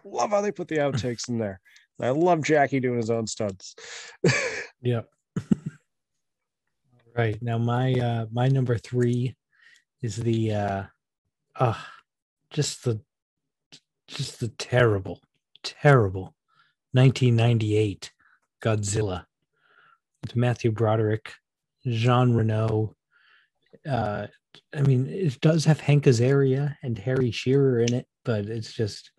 [0.04, 1.60] love how they put the outtakes in there.
[2.02, 3.74] I love Jackie doing his own stunts.
[4.82, 5.08] Yep.
[5.36, 5.44] All
[7.14, 7.40] right.
[7.42, 9.36] Now my uh my number three
[10.00, 10.82] is the uh
[11.56, 11.78] uh
[12.50, 13.00] just the
[14.08, 15.20] just the terrible,
[15.62, 16.34] terrible
[16.92, 18.12] 1998
[18.62, 19.26] Godzilla.
[20.22, 21.32] With Matthew Broderick,
[21.86, 22.96] Jean Reno.
[23.86, 24.28] Uh
[24.74, 29.10] I mean, it does have Hank Azaria and Harry Shearer in it, but it's just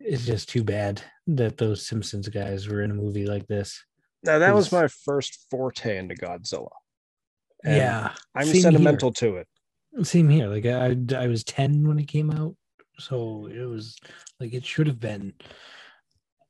[0.00, 3.84] it's just too bad that those Simpsons guys were in a movie like this.
[4.22, 6.68] now, that was my first forte into Godzilla.
[7.64, 8.62] And yeah, I'm same here.
[8.62, 9.48] sentimental to it.
[10.02, 10.48] Same here.
[10.48, 12.54] Like I, I was ten when it came out,
[12.98, 13.96] so it was
[14.38, 15.32] like it should have been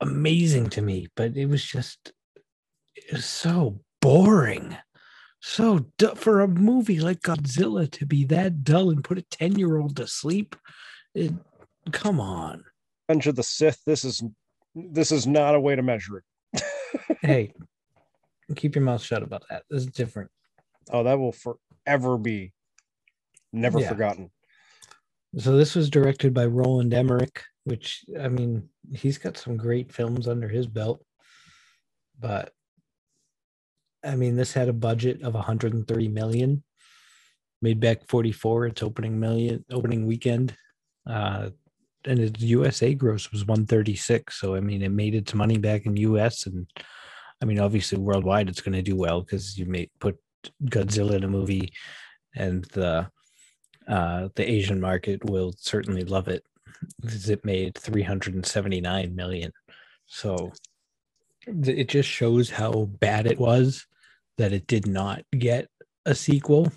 [0.00, 2.12] amazing to me, but it was just
[2.96, 4.76] it was so boring,
[5.40, 9.76] so for a movie like Godzilla to be that dull and put a ten year
[9.78, 10.56] old to sleep.
[11.14, 11.32] It,
[11.92, 12.64] come on,
[13.09, 13.83] Revenge of the Sith.
[13.87, 14.23] This is
[14.75, 16.62] this is not a way to measure it.
[17.23, 17.53] hey,
[18.57, 19.62] keep your mouth shut about that.
[19.71, 20.31] This is different.
[20.90, 22.53] Oh, that will forever be
[23.53, 23.88] never Yeah.
[23.88, 24.31] forgotten.
[25.38, 30.29] So this was directed by Roland Emmerich, which I mean, he's got some great films
[30.29, 31.05] under his belt.
[32.19, 32.53] But
[34.05, 36.64] I mean, this had a budget of 130 million,
[37.62, 40.57] made back 44 its opening million opening weekend.
[41.09, 41.51] Uh
[42.07, 44.38] and its USA gross was 136.
[44.40, 46.66] So I mean, it made its money back in US and
[47.42, 50.19] I mean, obviously worldwide it's going to do well because you may put
[50.64, 51.73] Godzilla in a movie
[52.35, 53.09] and the
[53.88, 56.45] uh, the Asian market will certainly love it
[57.01, 59.53] because it made 379 million.
[60.07, 60.53] So
[61.47, 63.87] it just shows how bad it was
[64.38, 65.69] that it did not get
[66.05, 66.73] a sequel.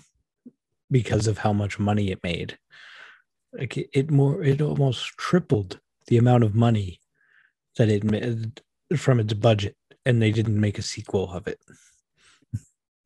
[0.90, 2.58] because of how much money it made.
[3.52, 7.00] Like it, it more, it almost tripled the amount of money
[7.76, 8.60] that it made
[8.96, 11.60] from its budget, and they didn't make a sequel of it.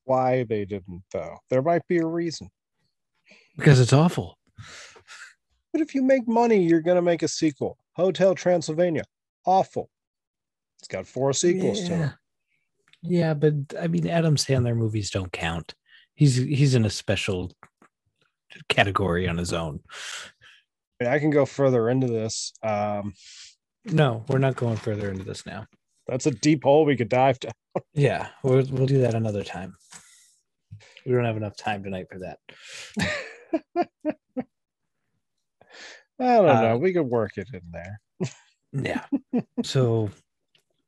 [0.05, 1.39] Why they didn't, though?
[1.49, 2.51] There might be a reason.
[3.57, 4.39] Because it's awful.
[5.73, 7.79] But if you make money, you're going to make a sequel.
[7.95, 9.05] Hotel Transylvania,
[9.47, 9.89] awful.
[10.79, 11.99] It's got four sequels to it.
[11.99, 12.11] yeah.
[13.07, 15.75] Yeah, but I mean, Adam Sandler movies don't count.
[16.15, 17.53] He's he's in a special
[18.69, 19.81] category on his own.
[21.01, 22.53] I, can go further into this.
[22.63, 23.15] Um,
[23.85, 25.67] No, we're not going further into this now.
[26.07, 27.53] that's a deep hole we could dive down.
[27.93, 29.75] Yeah, we'll we'll do that another time.
[31.05, 32.39] We don't have enough time tonight for that.
[36.21, 36.79] I don't know.
[36.79, 38.01] We could work it in there.
[38.73, 39.05] Yeah.
[39.63, 40.11] so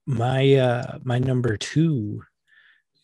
[0.07, 2.21] my uh my number two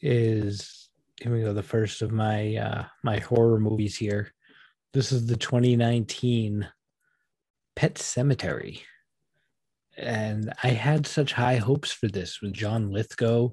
[0.01, 0.89] is
[1.21, 4.33] here we go, the first of my uh my horror movies here.
[4.93, 6.69] This is the 2019
[7.77, 8.81] Pet Sematary.
[9.97, 13.51] And I had such high hopes for this with John Lithgow.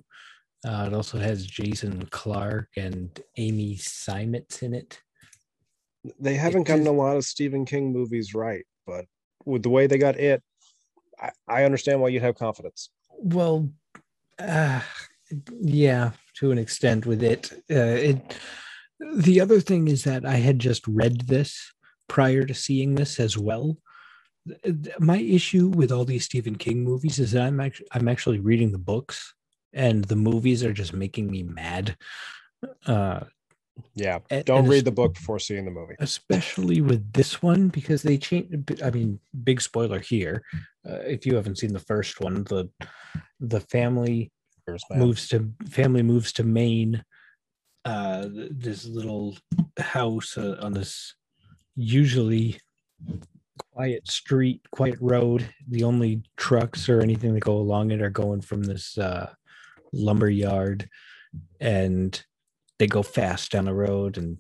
[0.66, 5.00] Uh, it also has Jason Clarke and Amy Simons in it.
[6.20, 9.06] They haven't gotten a lot of Stephen King movies right, but
[9.46, 10.42] with the way they got it,
[11.22, 12.90] I, I understand why you'd have confidence.
[13.18, 13.70] Well,
[14.38, 14.82] uh,
[15.62, 17.52] yeah, to an extent with it.
[17.70, 18.38] Uh, it.
[19.16, 21.74] The other thing is that I had just read this
[22.08, 23.78] prior to seeing this as well.
[25.00, 28.72] My issue with all these Stephen King movies is that I'm actually I'm actually reading
[28.72, 29.34] the books,
[29.74, 31.96] and the movies are just making me mad.
[32.86, 33.22] Uh,
[33.96, 34.20] Yeah.
[34.46, 35.96] Don't read the book before seeing the movie.
[36.00, 38.48] especially with this one because they change.
[38.84, 40.44] i mean big spoiler here
[40.90, 42.70] uh, if you haven't seen the first one the
[43.40, 44.32] the family
[44.92, 45.38] moves to
[45.70, 47.04] family moves to maine
[47.86, 48.28] uh
[48.66, 49.38] this little
[49.80, 51.16] house uh, on this
[51.76, 52.58] usually
[53.80, 55.48] quiet street quiet road.
[55.70, 59.32] The only trucks or anything that go along it are going from this uh
[59.94, 60.90] lumber yard
[61.62, 62.22] and
[62.78, 64.38] they go fast down the road and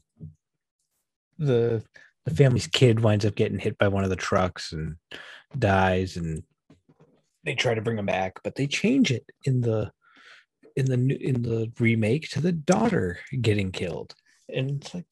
[1.38, 1.82] the
[2.25, 4.97] the family's kid winds up getting hit by one of the trucks and
[5.58, 6.43] dies and
[7.45, 9.89] they try to bring him back but they change it in the
[10.75, 14.15] in the in the remake to the daughter getting killed.
[14.47, 15.06] And it's like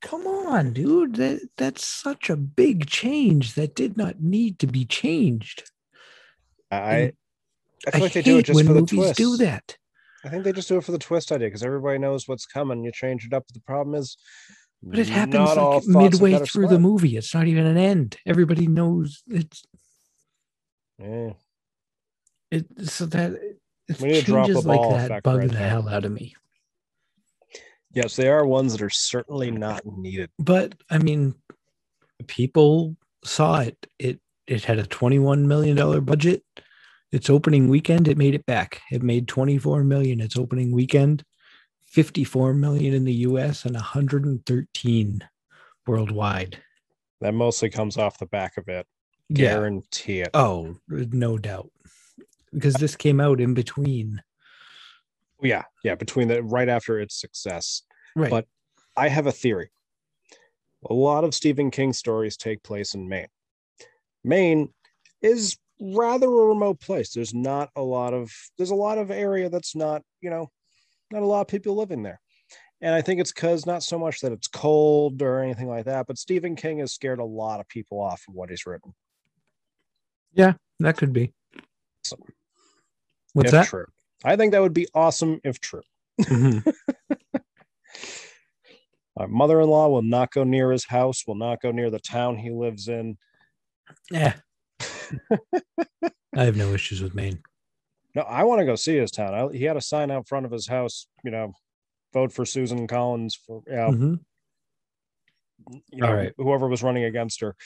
[0.00, 4.84] come on dude that that's such a big change that did not need to be
[4.84, 5.70] changed
[6.70, 7.12] I, and
[7.86, 9.16] I feel I like they do it just when for the movies twist.
[9.16, 9.76] do that
[10.24, 12.82] I think they just do it for the twist idea because everybody knows what's coming.
[12.82, 13.44] You change it up.
[13.46, 14.16] but The problem is,
[14.82, 19.22] but it happens like midway through the movie it's not even an end everybody knows
[19.28, 19.64] it's
[20.98, 21.32] Yeah.
[22.50, 25.56] it so that it We need to drop changes a like that bug right the
[25.56, 25.68] there.
[25.68, 26.34] hell out of me
[27.98, 30.30] Yes, they are ones that are certainly not needed.
[30.38, 31.34] but i mean
[32.28, 36.42] people saw it it it had a 21 million dollar budget
[37.10, 41.24] its opening weekend it made it back it made 24 million its opening weekend
[41.86, 45.20] 54 million in the us and 113
[45.86, 46.58] worldwide
[47.20, 48.86] That mostly comes off the back of it.
[49.28, 50.30] yeah Guarantee it.
[50.34, 51.70] oh no doubt
[52.52, 54.22] because this came out in between
[55.42, 55.94] Yeah, yeah.
[55.94, 57.82] Between the right after its success,
[58.18, 58.46] right But-
[58.96, 59.70] I have a theory.
[60.90, 63.28] A lot of Stephen King stories take place in Maine.
[64.24, 64.72] Maine
[65.22, 67.12] is rather a remote place.
[67.12, 70.50] There's not a lot of there's a lot of area that's not, you know,
[71.12, 72.20] not a lot of people living there.
[72.80, 76.06] And I think it's because not so much that it's cold or anything like that,
[76.06, 78.94] but Stephen King has scared a lot of people off of what he's written.
[80.32, 81.32] Yeah, that could be
[82.04, 82.22] Awesome.
[83.32, 83.86] what's if that true.
[84.24, 85.82] I think that would be awesome if true.
[86.20, 86.72] Mhm.
[89.18, 92.50] My mother-in-law will not go near his house, will not go near the town he
[92.50, 93.18] lives in.
[94.10, 94.34] yeah
[96.36, 97.42] i have no issues with maine
[98.14, 99.34] No, I want to go see his town.
[99.34, 101.52] I, he had a sign out front of his house, you know,
[102.12, 104.20] vote for Susan Collins for you know, Mhm.
[105.90, 106.32] you know All right.
[106.36, 107.56] whoever was running against her.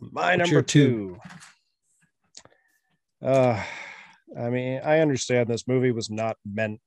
[0.00, 1.18] My What's number your two.
[3.22, 3.62] Uh
[4.38, 6.80] I mean, I understand this movie was not meant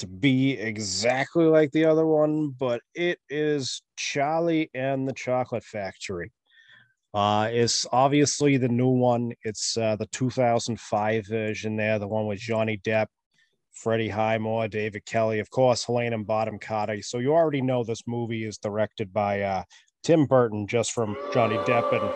[0.00, 6.32] to be exactly like the other one, but it is Charlie and the Chocolate Factory.
[7.12, 9.32] Uh, it's obviously the new one.
[9.42, 13.08] It's uh, the 2005 version there, the one with Johnny Depp,
[13.72, 17.02] Freddie Highmore, David Kelly, of course, Helena Bonham Carter.
[17.02, 19.64] So you already know this movie is directed by uh,
[20.02, 21.92] Tim Burton, just from Johnny Depp.
[21.92, 22.10] And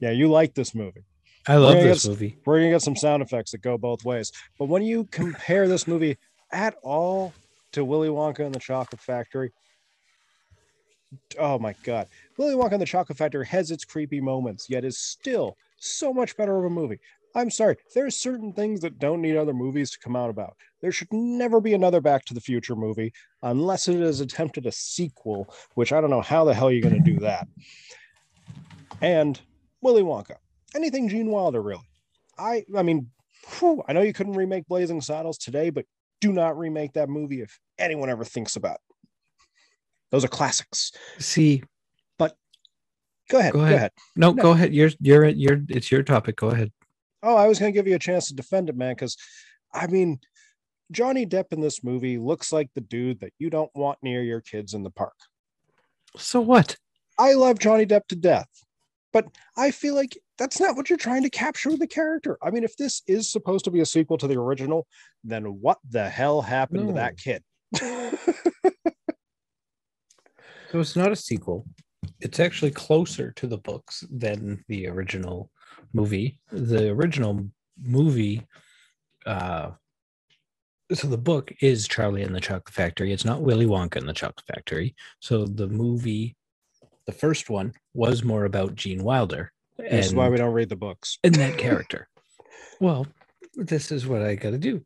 [0.00, 1.04] yeah, you like this movie.
[1.48, 4.32] I love this get- movie We're gonna get some sound effects that go both ways.
[4.58, 6.18] But when you compare this movie
[6.52, 7.32] at all
[7.72, 9.52] to Willy Wonka and the Chocolate Factory.
[11.38, 12.08] Oh my god.
[12.36, 16.36] Willy Wonka and the Chocolate Factory has its creepy moments, yet is still so much
[16.36, 16.98] better of a movie.
[17.34, 20.56] I'm sorry, there's certain things that don't need other movies to come out about.
[20.80, 23.12] There should never be another Back to the Future movie
[23.42, 27.02] unless it is attempted a sequel, which I don't know how the hell you're going
[27.02, 27.46] to do that.
[29.00, 29.40] And
[29.80, 30.36] Willy Wonka.
[30.74, 31.88] Anything Gene Wilder, really.
[32.38, 33.10] I I mean,
[33.58, 35.84] whew, I know you couldn't remake Blazing Saddles today, but
[36.20, 39.06] do not remake that movie if anyone ever thinks about it.
[40.10, 40.92] Those are classics.
[41.18, 41.62] See,
[42.18, 42.36] but
[43.28, 43.52] Go ahead.
[43.52, 43.76] Go Go ahead.
[43.76, 43.92] ahead.
[44.16, 44.42] no, No.
[44.42, 44.74] go ahead.
[44.74, 46.36] You're you're you're it's your topic.
[46.36, 46.72] Go ahead.
[47.22, 49.16] Oh, I was going to give you a chance to defend it, man, because
[49.72, 50.20] I mean,
[50.90, 54.40] Johnny Depp in this movie looks like the dude that you don't want near your
[54.40, 55.14] kids in the park.
[56.16, 56.76] So what?
[57.18, 58.48] I love Johnny Depp to death,
[59.12, 62.38] but I feel like that's not what you're trying to capture with the character.
[62.42, 64.86] I mean, if this is supposed to be a sequel to the original,
[65.22, 67.44] then what the hell happened to that kid?
[70.70, 71.66] So it's not a sequel.
[72.20, 75.50] It's actually closer to the books than the original
[75.92, 76.38] movie.
[76.52, 77.48] The original
[77.82, 78.46] movie,
[79.26, 79.70] uh,
[80.92, 83.12] so the book is Charlie and the Chocolate Factory.
[83.12, 84.94] It's not Willy Wonka and the Chocolate Factory.
[85.18, 86.36] So the movie,
[87.06, 89.50] the first one, was more about Gene Wilder
[89.90, 91.18] this is why we don't read the books.
[91.24, 92.08] and that character.
[92.80, 93.06] Well,
[93.56, 94.82] this is what I got to do.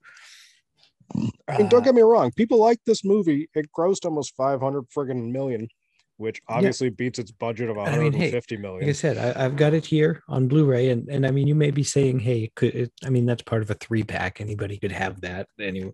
[1.15, 2.33] Mean, don't Uh, get me wrong.
[2.33, 3.49] People like this movie.
[3.55, 5.69] It grossed almost 500 friggin' million,
[6.17, 8.81] which obviously beats its budget of I mean, hey, 150 million.
[8.81, 11.55] like I said, I, I've got it here on Blu-ray, and and I mean, you
[11.55, 14.41] may be saying, "Hey, could it, I mean that's part of a three-pack?
[14.41, 15.93] Anybody could have that." Any,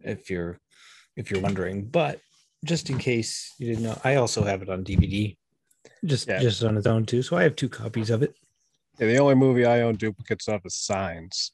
[0.00, 0.58] if you're
[1.16, 2.20] if you're wondering, but
[2.64, 5.36] just in case you didn't know, I also have it on DVD,
[6.04, 6.40] just Yeah.
[6.40, 7.22] just on its own too.
[7.22, 8.34] So I have two copies of it.
[8.98, 11.52] Yeah, the only movie I own duplicates of is Signs.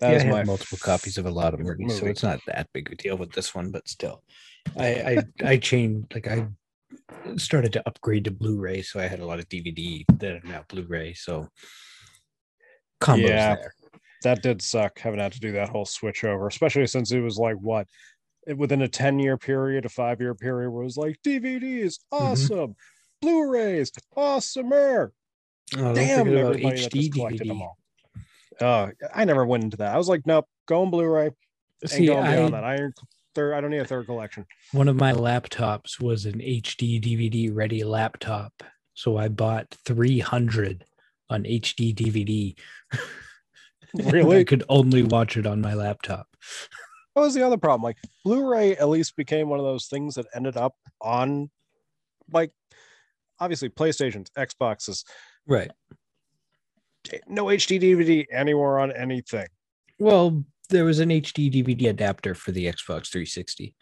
[0.00, 2.22] That yeah, is I have my multiple copies of a lot of movies, so it's
[2.22, 3.70] not that big a deal with this one.
[3.70, 4.22] But still,
[4.76, 6.46] I I, I changed like I
[7.36, 10.64] started to upgrade to Blu-ray, so I had a lot of DVD that are now
[10.68, 11.14] Blu-ray.
[11.14, 11.48] So
[13.00, 13.54] combos Yeah.
[13.54, 13.74] there.
[14.22, 17.36] that did suck having had to do that whole switch over, especially since it was
[17.38, 17.86] like what
[18.56, 22.24] within a 10 year period, a five year period where it was like DVDs, Mm-hmm.
[22.24, 22.74] awesome,
[23.24, 25.10] Blu-rays, awesomer.
[25.78, 27.62] Oh, Damn, everybody that HD just collected them DVD.
[27.62, 27.78] all.
[28.60, 29.94] Uh, I never went into that.
[29.94, 31.30] I was like, nope, going Blu-ray.
[31.86, 32.64] See, beyond I, that.
[32.64, 32.78] I
[33.34, 33.54] third.
[33.54, 34.46] I don't need a third collection.
[34.72, 38.62] one of my laptops was an HD DVD ready laptop,
[38.94, 40.84] so I bought 300
[41.30, 42.56] on HD DVD.
[43.96, 46.26] And I could only watch it on my laptop.
[47.12, 47.82] What was the other problem?
[47.82, 51.48] Like Blu-ray at least became one of those things that ended up on
[52.32, 52.50] like
[53.44, 55.04] obviously PlayStations, Xboxes,
[55.46, 55.70] Right.
[57.28, 59.46] no HD DVD anywhere on anything.
[59.98, 63.74] Well, there was an HD DVD adapter for the Xbox 360.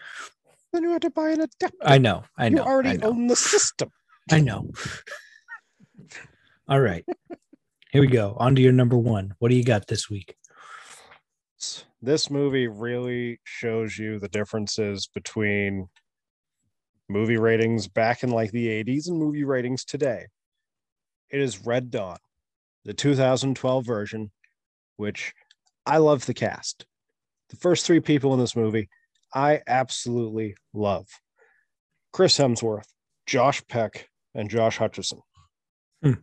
[0.73, 1.77] Then you had to buy an adapter.
[1.83, 2.25] I know.
[2.37, 2.63] I know.
[2.65, 3.11] you already I know.
[3.11, 3.91] own the system.
[4.31, 4.71] I know.
[6.69, 7.05] All right.
[7.93, 8.35] Here we go.
[8.39, 9.35] On to your number one.
[9.39, 10.35] What do you got this week?
[12.01, 15.89] This movie really shows you the differences between
[17.09, 20.27] movie ratings back in like the 80s and movie ratings today.
[21.31, 22.19] It is Red Dawn,
[22.85, 24.31] the 2012 version,
[24.97, 25.33] which
[25.87, 26.87] I love the cast.
[27.51, 28.89] The first three people in this movie,
[29.35, 31.07] I absolutely love
[32.13, 32.87] Chris Hemsworth,
[33.27, 35.21] Josh Peck, and Josh Hutcherson.
[36.03, 36.15] Hmm.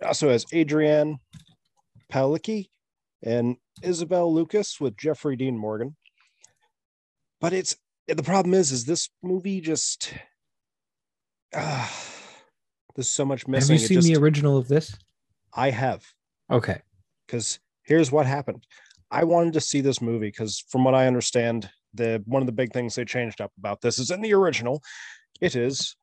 [0.00, 1.18] It Also has Adrienne
[2.12, 2.68] Palicki
[3.22, 5.96] and Isabel Lucas with Jeffrey Dean Morgan.
[7.40, 7.76] But it's
[8.16, 10.12] the problem is, is this movie just
[11.54, 11.92] ah,
[12.94, 13.74] there's so much missing.
[13.74, 14.96] Have you seen just- the original of this?
[15.54, 16.04] I have
[16.50, 16.82] Okay.
[17.26, 18.66] because here's what happened.
[19.10, 22.52] I wanted to see this movie because, from what I understand, the one of the
[22.52, 24.82] big things they changed up about this is in the original,
[25.40, 25.96] it is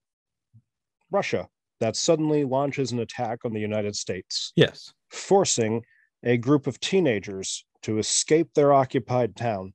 [1.12, 1.48] Russia
[1.80, 4.92] that suddenly launches an attack on the United States, Yes.
[5.12, 5.84] forcing
[6.24, 9.74] a group of teenagers to escape their occupied town,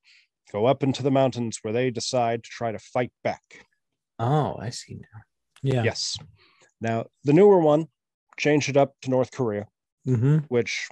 [0.53, 3.43] go up into the mountains where they decide to try to fight back.
[4.19, 5.21] Oh, I see now.
[5.63, 5.83] Yeah.
[5.83, 6.17] Yes.
[6.81, 7.87] Now, the newer one
[8.39, 9.67] changed it up to North Korea.
[10.09, 10.39] Mm-hmm.
[10.49, 10.89] which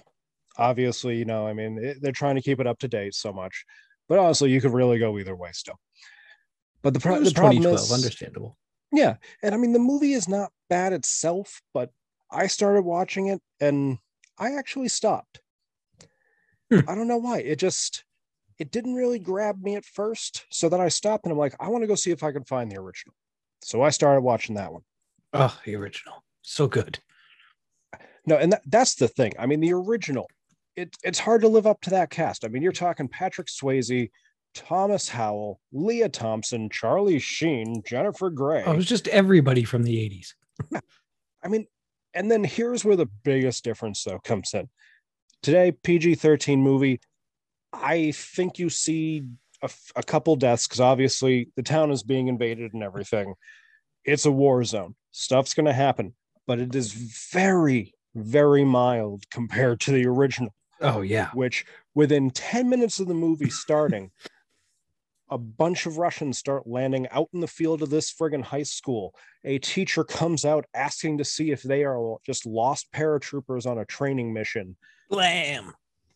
[0.59, 3.33] obviously, you know, I mean, it, they're trying to keep it up to date so
[3.33, 3.65] much,
[4.07, 5.79] but honestly, you could really go either way still.
[6.83, 7.75] But the, pro- the problem 2012.
[7.75, 8.59] is, Understandable.
[8.93, 11.91] yeah, and I mean, the movie is not bad itself, but
[12.31, 13.97] I started watching it and
[14.39, 15.41] I actually stopped.
[16.71, 16.81] Hmm.
[16.87, 17.39] I don't know why.
[17.39, 18.05] It just
[18.59, 21.69] it didn't really grab me at first, so then I stopped and I'm like, I
[21.69, 23.15] want to go see if I can find the original.
[23.63, 24.83] So I started watching that one.
[25.33, 26.25] Oh, the original.
[26.43, 26.99] So good.
[28.27, 29.33] No, and that, that's the thing.
[29.39, 30.29] I mean, the original
[30.79, 32.45] it, it's hard to live up to that cast.
[32.45, 34.11] I mean, you're talking Patrick Swayze,
[34.55, 38.63] Thomas Howell, Lea Thompson, Charlie Sheen, Jennifer Grey.
[38.65, 40.81] Oh, it was just everybody from the 80s.
[41.43, 41.67] I mean,
[42.15, 44.69] and then here's where the biggest difference though comes in.
[45.43, 47.01] Today, PG 13 movie,
[47.73, 49.25] I think you see
[49.63, 53.35] a, a couple deaths because obviously the town is being invaded and everything.
[54.05, 54.95] It's a war zone.
[55.11, 56.15] Stuff's going to happen,
[56.47, 60.55] but it is very, very mild compared to the original.
[60.81, 61.31] Oh, yeah.
[61.35, 64.11] Which within 10 minutes of the movie starting,
[65.31, 69.15] a bunch of Russians start landing out in the field of this friggin' high school.
[69.45, 73.85] A teacher comes out asking to see if they are just lost paratroopers on a
[73.85, 74.77] training mission.
[75.11, 75.75] Blam.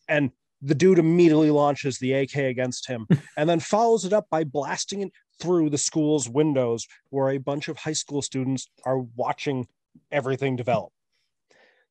[0.08, 0.30] And
[0.62, 3.06] the dude immediately launches the AK against him
[3.36, 7.68] and then follows it up by blasting it through the school's windows where a bunch
[7.68, 9.66] of high school students are watching
[10.10, 10.92] everything develop.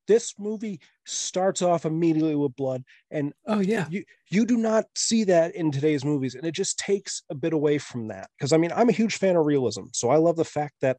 [0.08, 3.86] This movie starts off immediately with blood and Oh, yeah.
[3.88, 7.52] you you do not see that in today's movies and it just takes a bit
[7.52, 10.36] away from that because i mean i'm a huge fan of realism so i love
[10.36, 10.98] the fact that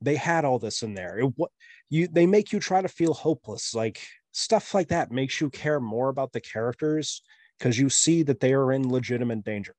[0.00, 1.50] they had all this in there it, what
[1.90, 4.00] you they make you try to feel hopeless like
[4.32, 7.22] stuff like that makes you care more about the characters
[7.58, 9.74] because you see that they are in legitimate danger.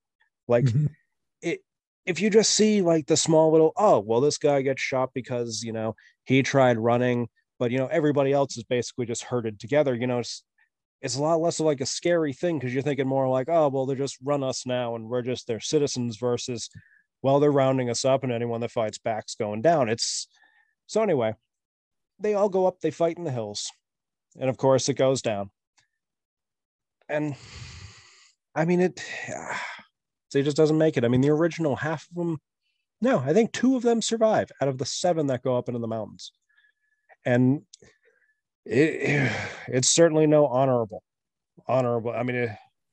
[0.47, 0.89] Like Mhm.
[1.41, 1.61] it
[2.05, 5.63] if you just see like the small little oh well this guy gets shot because
[5.63, 5.95] you know
[6.25, 7.27] he tried running
[7.59, 10.43] but you know everybody else is basically just herded together you know it's
[11.01, 13.69] it's a lot less of like a scary thing because you're thinking more like oh
[13.69, 16.69] well they just run us now and we're just their citizens versus
[17.21, 19.89] well they're rounding us up and anyone that fights back's going down.
[19.89, 20.27] It's
[20.87, 21.35] so anyway
[22.19, 23.71] they all go up they fight in the hills
[24.37, 25.49] and of course it goes down.
[27.07, 27.35] And
[28.55, 29.03] i mean it
[30.35, 31.05] it just doesn't make it.
[31.05, 32.37] I mean the original half of them
[33.01, 35.79] no i think two of them survive out of the seven that go up into
[35.79, 36.31] the mountains.
[37.25, 37.61] And
[38.65, 39.31] it,
[39.67, 41.03] it's certainly no honorable
[41.67, 42.11] honorable.
[42.11, 42.49] I mean it,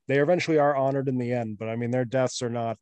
[0.09, 2.79] they eventually are honored in the end but i mean their deaths are not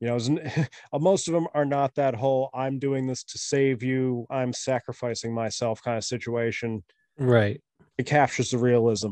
[0.00, 0.16] you know
[0.92, 4.52] uh, most of them are not that whole i'm doing this to save you i'm
[4.52, 6.82] sacrificing myself kind of situation.
[7.18, 7.60] Right.
[8.00, 9.10] It captures the realism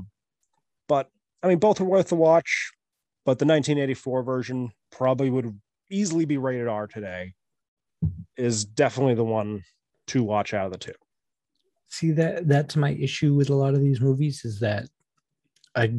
[0.88, 1.08] but
[1.42, 2.72] i mean both are worth the watch
[3.24, 5.58] but the 1984 version probably would
[5.90, 7.34] easily be rated r today
[8.36, 9.62] is definitely the one
[10.06, 10.92] to watch out of the two
[11.90, 14.88] See that that's my issue with a lot of these movies is that
[15.74, 15.94] I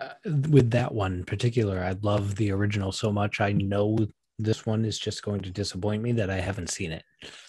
[0.00, 0.14] uh,
[0.48, 3.98] with that one in particular I love the original so much I know
[4.38, 7.04] this one is just going to disappoint me that I haven't seen it.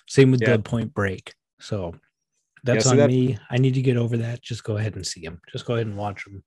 [0.08, 0.58] Same with Yeah.
[0.58, 1.34] the Point Break.
[1.62, 1.96] So
[2.64, 3.38] that's see on that- me.
[3.50, 4.42] I need to get over that.
[4.42, 5.40] Just go ahead and see them.
[5.52, 6.44] Just go ahead and watch them.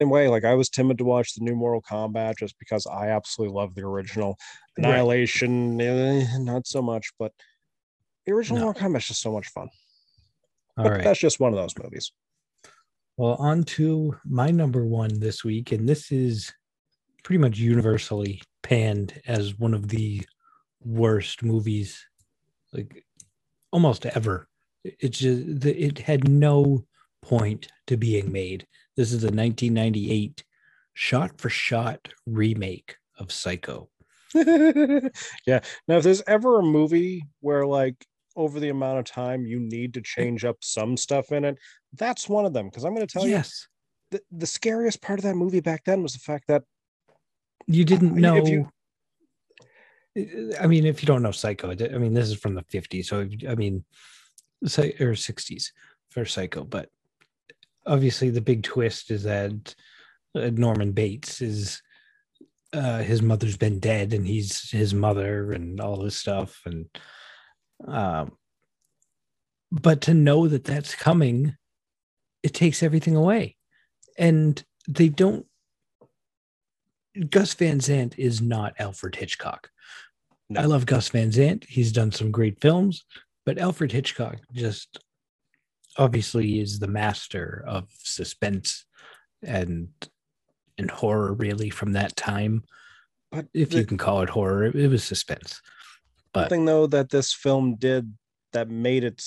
[0.00, 3.08] same way like i was timid to watch the new mortal kombat just because i
[3.08, 4.36] absolutely love the original
[4.78, 4.84] Right.
[4.90, 7.32] annihilation eh, not so much but
[8.24, 8.64] the original No.
[8.66, 9.68] mortal kombat is just so much fun
[10.76, 11.02] All but right.
[11.04, 12.12] that's just one of those movies
[13.16, 16.52] Well, on to my number one this week, and this is
[17.24, 20.22] pretty much universally panned as one of the
[20.80, 22.06] worst movies,
[22.72, 23.04] like
[23.72, 24.47] almost ever.
[24.84, 26.84] It's just it had no
[27.22, 28.66] point to being made.
[28.96, 30.44] This is a 1998
[30.94, 33.88] shot-for-shot remake of Psycho.
[34.34, 37.94] yeah now if there's ever a movie where like
[38.36, 41.56] over the amount of time you need to change up some stuff in it
[41.94, 43.66] that's one of them because i'm going to tell yes,
[44.10, 46.62] you the, the scariest part of that movie back then was the fact that
[47.66, 48.44] you didn't know.
[48.44, 48.70] you-
[50.60, 53.04] I mean, if you don't know Psycho, I mean, this is from the 50s.
[53.04, 53.84] So, I mean,
[54.62, 55.70] or 60s
[56.10, 56.88] for Psycho, but
[57.86, 59.74] obviously the big twist is that
[60.34, 61.82] uh, Norman Bates is
[62.72, 66.60] uh, his mother's been dead and he's his mother and all this stuff.
[66.66, 66.86] And,
[67.86, 68.32] um,
[69.72, 71.56] but to know that that's coming,
[72.42, 73.56] it takes everything away.
[74.18, 75.46] And they don't
[77.30, 79.70] Gus Van Sant is not Alfred Hitchcock.
[80.48, 80.60] No.
[80.60, 81.64] I love Gus Van Sant.
[81.68, 83.04] He's done some great films,
[83.48, 84.98] but Alfred Hitchcock just
[85.96, 88.84] obviously is the master of suspense
[89.42, 89.88] and
[90.76, 92.62] and horror really from that time.
[93.32, 95.62] but If the, you can call it horror, it, it was suspense.
[96.34, 98.12] but- thing though that this film did
[98.52, 99.24] that made it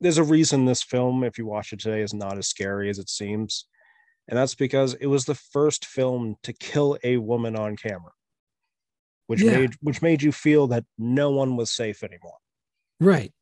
[0.00, 2.98] there's a reason this film if you watch it today is not as scary as
[2.98, 3.66] it seems
[4.28, 8.12] and that's because it was the first film to kill a woman on camera
[9.26, 9.58] which Yeah.
[9.58, 12.38] made which made you feel that no one was safe anymore
[13.00, 13.32] Right.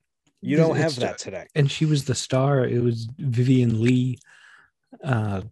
[0.40, 2.64] you don't have it's- that today and she was the star.
[2.66, 4.18] It was Vivian Lee,
[5.02, 5.42] uh,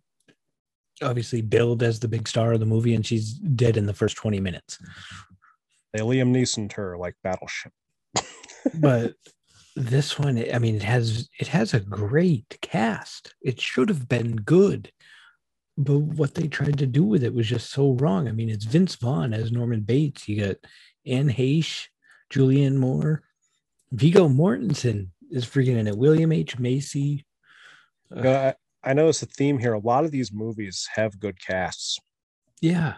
[1.03, 4.17] obviously billed as the big star of the movie, and she's dead in the first
[4.17, 4.79] twenty minutes.
[5.93, 7.73] they liam neeson her like battleship
[8.75, 9.15] But
[9.75, 13.35] this one, I mean, it has it has a great cast.
[13.43, 14.93] It should have been good,
[15.79, 18.29] but what they tried to do with it was just so wrong.
[18.29, 20.29] I mean, it's Vince Vaughn as Norman Bates.
[20.29, 20.57] You got
[21.07, 21.87] Anne Heche,
[22.33, 23.23] Julianne Moore,
[23.93, 25.97] Viggo Mortensen is freaking in it.
[25.97, 27.25] William H Macy.
[28.11, 29.75] Know, I, I notice a theme here.
[29.75, 31.99] A lot of these movies have good casts.
[32.61, 32.95] Yeah,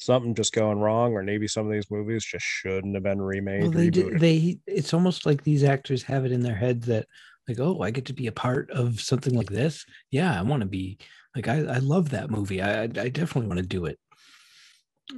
[0.00, 3.62] Something just going wrong, or maybe some of these movies just shouldn't have been remade.
[3.62, 4.16] well, they do.
[4.18, 7.06] They it's almost like these actors have it in their heads that
[7.46, 9.84] like, oh, I get to be a part of something like this.
[10.10, 10.96] Yeah, I want to be
[11.36, 12.62] like I, I love that movie.
[12.62, 13.98] I I I definitely want to do it.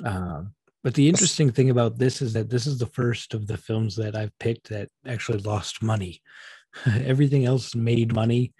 [0.05, 0.53] Um,
[0.83, 3.97] but the interesting thing about this is that this is the first of the films
[3.97, 6.22] that I've picked that actually lost money.
[6.87, 8.53] Everything else made money.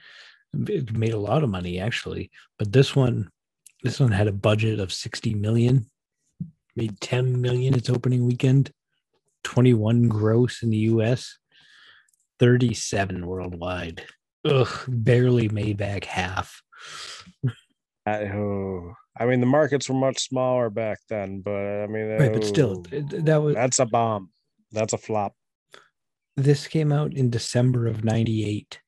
[0.55, 3.31] It made a lot of money actually, but this one,
[3.83, 5.91] this one had a budget of sixty million,
[6.77, 8.71] made ten million its opening weekend,
[9.45, 11.39] twenty-one gross in the U.S.,
[12.39, 14.05] thirty-seven worldwide.
[14.45, 16.63] Ugh, barely made back half.
[18.07, 21.53] I, oh, I mean, the markets were much smaller back then, but
[21.85, 24.31] I mean, Right, but still, oh, that was that's a bomb.
[24.73, 25.35] That's a flop.
[26.37, 28.81] this came out in December of 98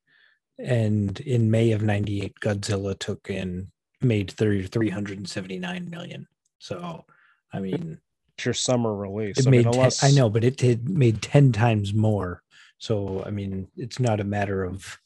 [0.59, 6.27] and in May of 98 Godzilla took in made 30, 379 million.
[6.59, 7.05] So,
[7.53, 7.99] I mean,
[8.37, 9.39] It's your summer release.
[9.39, 12.43] it I mean, made ten- I know, but it did made 10 times more.
[12.79, 14.99] So, I mean, it's not a matter of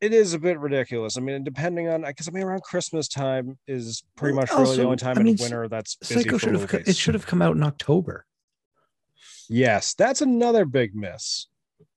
[0.00, 1.16] it is a bit ridiculous.
[1.16, 4.84] I mean, depending on because I mean, around Christmas time is pretty much really the
[4.84, 7.42] only time I in mean, winter that's busy Psycho should have it should have come
[7.42, 8.26] out in October.
[9.48, 11.46] Yes, that's another big miss.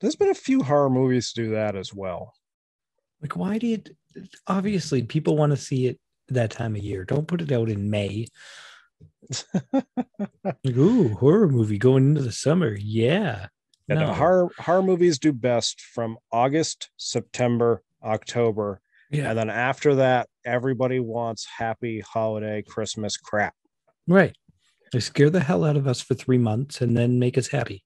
[0.02, 2.34] There's been a few horror movies to do that as well.
[3.22, 3.84] Like why do you
[4.48, 6.00] obviously people want to see it
[6.32, 7.04] that time of year.
[7.06, 8.28] Don't put it out in May.
[10.44, 12.76] Like, ooh, horror movie going into the summer.
[12.80, 13.48] Yeah.
[13.88, 14.14] And No.
[14.14, 18.82] horror horror movies do best from August, September, October,
[19.12, 19.30] Yeah.
[19.30, 23.54] and then after that, everybody wants happy holiday Christmas crap.
[24.08, 24.36] Right.
[24.92, 27.84] They scare the hell out of us for three months and then make us happy.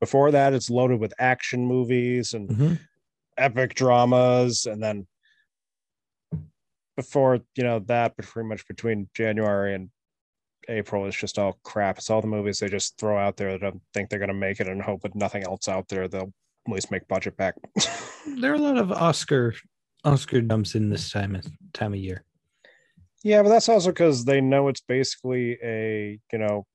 [0.00, 2.78] Before that, it's loaded with action movies and Mhm.
[3.38, 5.06] epic dramas, and then
[6.96, 9.90] before you know that, but pretty much between January and
[10.68, 11.98] April, it's just all crap.
[11.98, 14.60] It's all the movies they just throw out there that don't think they're gonna make
[14.60, 16.32] it and hope with nothing else out there, they'll
[16.66, 17.54] at least make budget back.
[18.38, 19.54] There are a lot of Oscar
[20.04, 22.24] Oscar dumps in this time of time of year.
[23.22, 26.66] Yeah, but that's also because they know it's basically a you know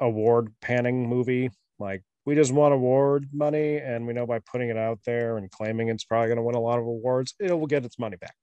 [0.00, 1.50] award panning movie.
[1.78, 5.50] Like we just want award money, and we know by putting it out there and
[5.50, 8.16] claiming it's probably going to win a lot of awards, it will get its money
[8.16, 8.34] back.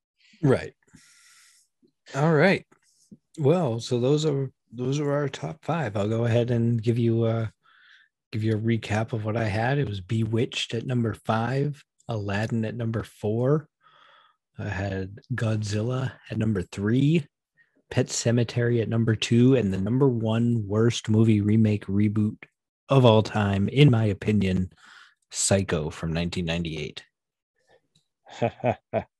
[0.42, 0.74] Right.
[2.16, 2.66] All right.
[3.38, 5.98] Well, so those are those are our top five.
[5.98, 7.48] I'll go ahead and give you uh
[8.38, 9.80] give you a recap of what I had.
[9.80, 13.68] It was Bewitched at number five, Aladdin at number four.
[14.60, 17.26] I had Godzilla at number three,
[17.90, 22.38] Pet Sematary at number two, and the number one worst movie remake reboot
[22.90, 24.72] of all time, in my opinion,
[25.32, 27.04] Psycho from 1998.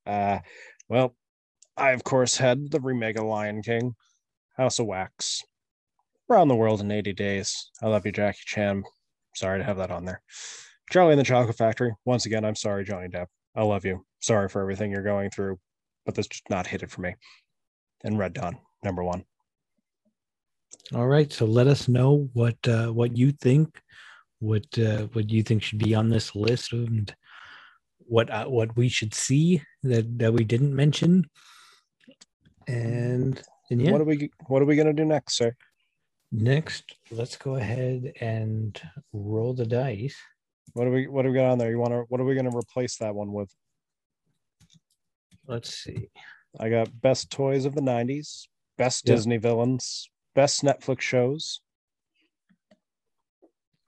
[0.06, 0.38] uh,
[0.88, 1.16] well,
[1.76, 3.96] I of course had the remake of Lion King,
[4.56, 5.42] House of Wax,
[6.30, 7.70] Around the World in 80 Days.
[7.82, 8.84] I love you, Jackie Chan.
[9.38, 10.20] Sorry to have that on there.
[10.90, 11.94] Charlie in the Chocolate Factory.
[12.04, 13.26] Once again, I'm sorry, Johnny Depp.
[13.54, 14.04] I love you.
[14.20, 15.58] Sorry for everything you're going through,
[16.04, 17.14] but this just not hit it for me.
[18.04, 19.24] And Red Dawn, number one.
[20.94, 23.80] All right, so let us know what uh, what you think,
[24.38, 27.14] what uh, what you think should be on this list, and
[27.98, 31.28] what uh, what we should see that that we didn't mention.
[32.66, 35.54] And and yeah, What are we what are we gonna do next, sir?
[36.32, 38.80] Next, let's go ahead and
[39.12, 40.16] roll the dice.
[40.74, 41.70] What do we what do we got on there?
[41.70, 43.52] You wanna what are we gonna replace that one with?
[45.46, 46.10] Let's see.
[46.60, 49.14] I got best toys of the 90s, best Yeah.
[49.14, 51.60] Disney villains, best Netflix shows.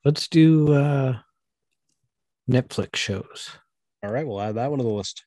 [0.04, 1.18] Let's do uh,
[2.50, 3.50] Netflix shows.
[4.02, 5.24] All right, we'll add that one to the list.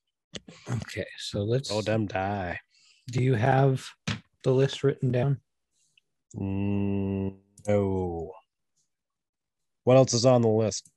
[0.70, 1.72] Okay, so let's.
[1.72, 2.60] Oh, damn die.
[3.12, 3.86] Do you have
[4.44, 5.40] the list written down?
[6.36, 7.36] Mm,
[7.68, 8.32] no.
[9.84, 10.90] What else is on the list?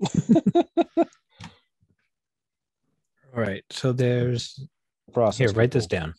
[3.34, 4.60] All right, so there's
[5.12, 5.38] Process.
[5.38, 5.52] here.
[5.52, 6.14] Write this down.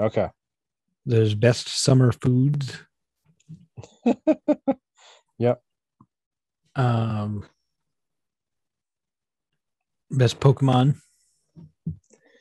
[0.00, 0.28] Okay.
[1.06, 2.78] There's best summer foods.
[5.40, 5.62] Yep.
[6.76, 7.46] Um,
[10.10, 10.96] best Pokemon.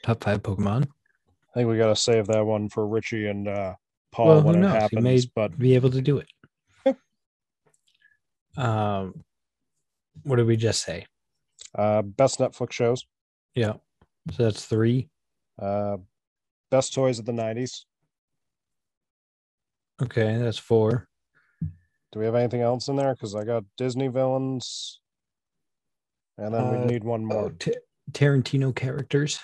[0.03, 0.83] Top five Pokemon.
[0.83, 3.75] I think we got to save that one for Richie and uh,
[4.11, 4.89] Paul Well, who when it knows?
[4.91, 6.97] He may- But Be able to do it.
[8.57, 9.23] um,
[10.23, 11.05] what did we just say?
[11.75, 13.05] Uh, best Netflix shows.
[13.55, 13.73] Yeah.
[14.31, 15.09] So that's three.
[15.61, 15.97] Uh,
[16.71, 17.85] best toys of the '90s.
[20.01, 21.07] Okay, that's four.
[22.11, 23.13] Do we have anything else in there?
[23.13, 24.99] Because I got Disney villains,
[26.37, 27.51] and then Uh, we need one more.
[27.51, 27.71] Ta-
[28.11, 29.39] Tarantino characters.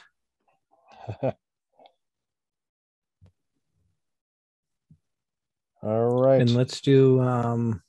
[5.85, 6.41] All right.
[6.41, 7.83] And let's do um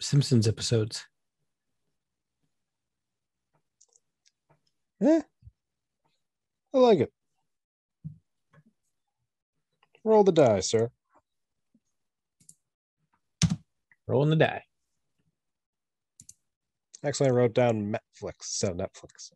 [0.00, 1.06] Simpsons episodes.
[5.00, 5.22] Yeah.
[6.74, 7.12] I like it.
[10.04, 10.90] Roll the die, sir.
[14.06, 14.62] Rolling the die.
[17.04, 19.32] Actually, I wrote down Netflix, so Netflix.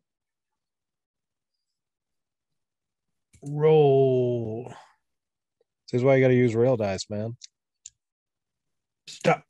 [3.43, 4.73] Roll.
[5.91, 7.35] This is why you got to use real dice, man.
[9.07, 9.43] Stop.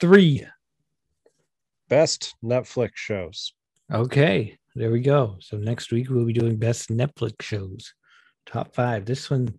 [0.00, 0.46] Three.
[1.88, 3.52] Best Netflix shows.
[3.92, 5.36] Okay, there we go.
[5.40, 7.94] So next week we'll be doing best Netflix shows.
[8.46, 9.04] Top five.
[9.04, 9.58] This one,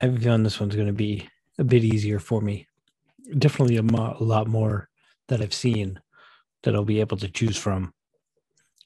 [0.00, 1.28] I have a feeling this one's going to be
[1.58, 2.68] a bit easier for me.
[3.38, 4.88] Definitely a, mo- a lot more
[5.28, 5.98] that I've seen
[6.62, 7.92] that I'll be able to choose from.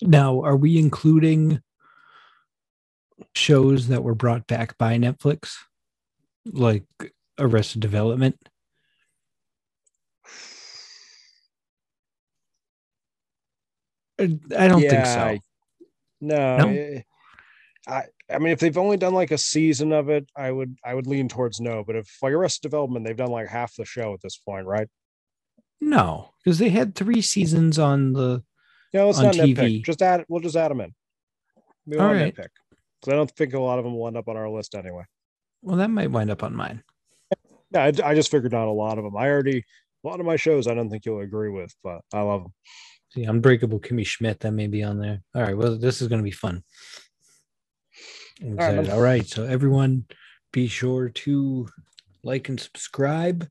[0.00, 1.60] Now, are we including
[3.34, 5.54] shows that were brought back by Netflix,
[6.46, 6.84] like
[7.38, 8.36] Arrested Development?
[14.20, 15.20] I I don't think so.
[15.20, 15.40] I-
[16.20, 16.68] No, No?
[16.68, 17.02] eh,
[17.86, 20.94] I I mean, if they've only done like a season of it, I would I
[20.94, 21.84] would lean towards no.
[21.84, 24.88] But if like Arrested Development, they've done like half the show at this point, right?
[25.80, 28.42] No, because they had three seasons on the.
[28.92, 29.54] Yeah, let's On not TV.
[29.56, 29.84] nitpick.
[29.84, 30.20] Just add.
[30.20, 30.94] It, we'll just add them in.
[31.84, 32.48] We All nitpick
[33.04, 35.04] because I don't think a lot of them will end up on our list anyway.
[35.62, 36.82] Well, that might wind up on mine.
[37.70, 39.16] Yeah, I, I just figured out a lot of them.
[39.16, 39.64] I already
[40.04, 40.66] a lot of my shows.
[40.66, 42.52] I don't think you'll agree with, but I love them.
[43.12, 45.22] See, Unbreakable Kimmy Schmidt, that may be on there.
[45.34, 45.56] All right.
[45.56, 46.62] Well, this is going to be fun.
[48.42, 50.06] All right, All right, So, everyone,
[50.52, 51.68] be sure to
[52.24, 53.48] like and subscribe.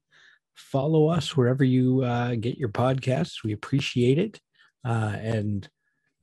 [0.55, 3.43] Follow us wherever you uh, get your podcasts.
[3.43, 4.39] We appreciate it.
[4.85, 5.69] Uh, and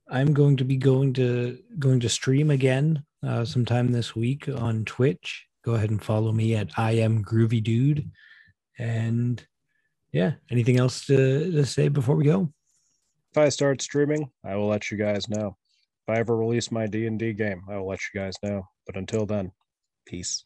[0.09, 4.85] I'm going to be going to going to stream again uh, sometime this week on
[4.85, 5.45] Twitch.
[5.63, 8.09] Go ahead and follow me at I am Groovy Dude.
[8.79, 9.45] And
[10.11, 12.51] yeah, anything else to, to say before we go?
[13.31, 15.55] If I start streaming, I will let you guys know.
[16.07, 18.63] If I ever release my D and D game, I will let you guys know.
[18.85, 19.51] But until then,
[20.05, 20.43] peace.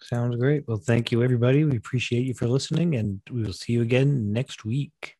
[0.00, 0.64] Sounds great.
[0.66, 1.64] Well, thank you, everybody.
[1.64, 5.17] We appreciate you for listening, and we will see you again next week.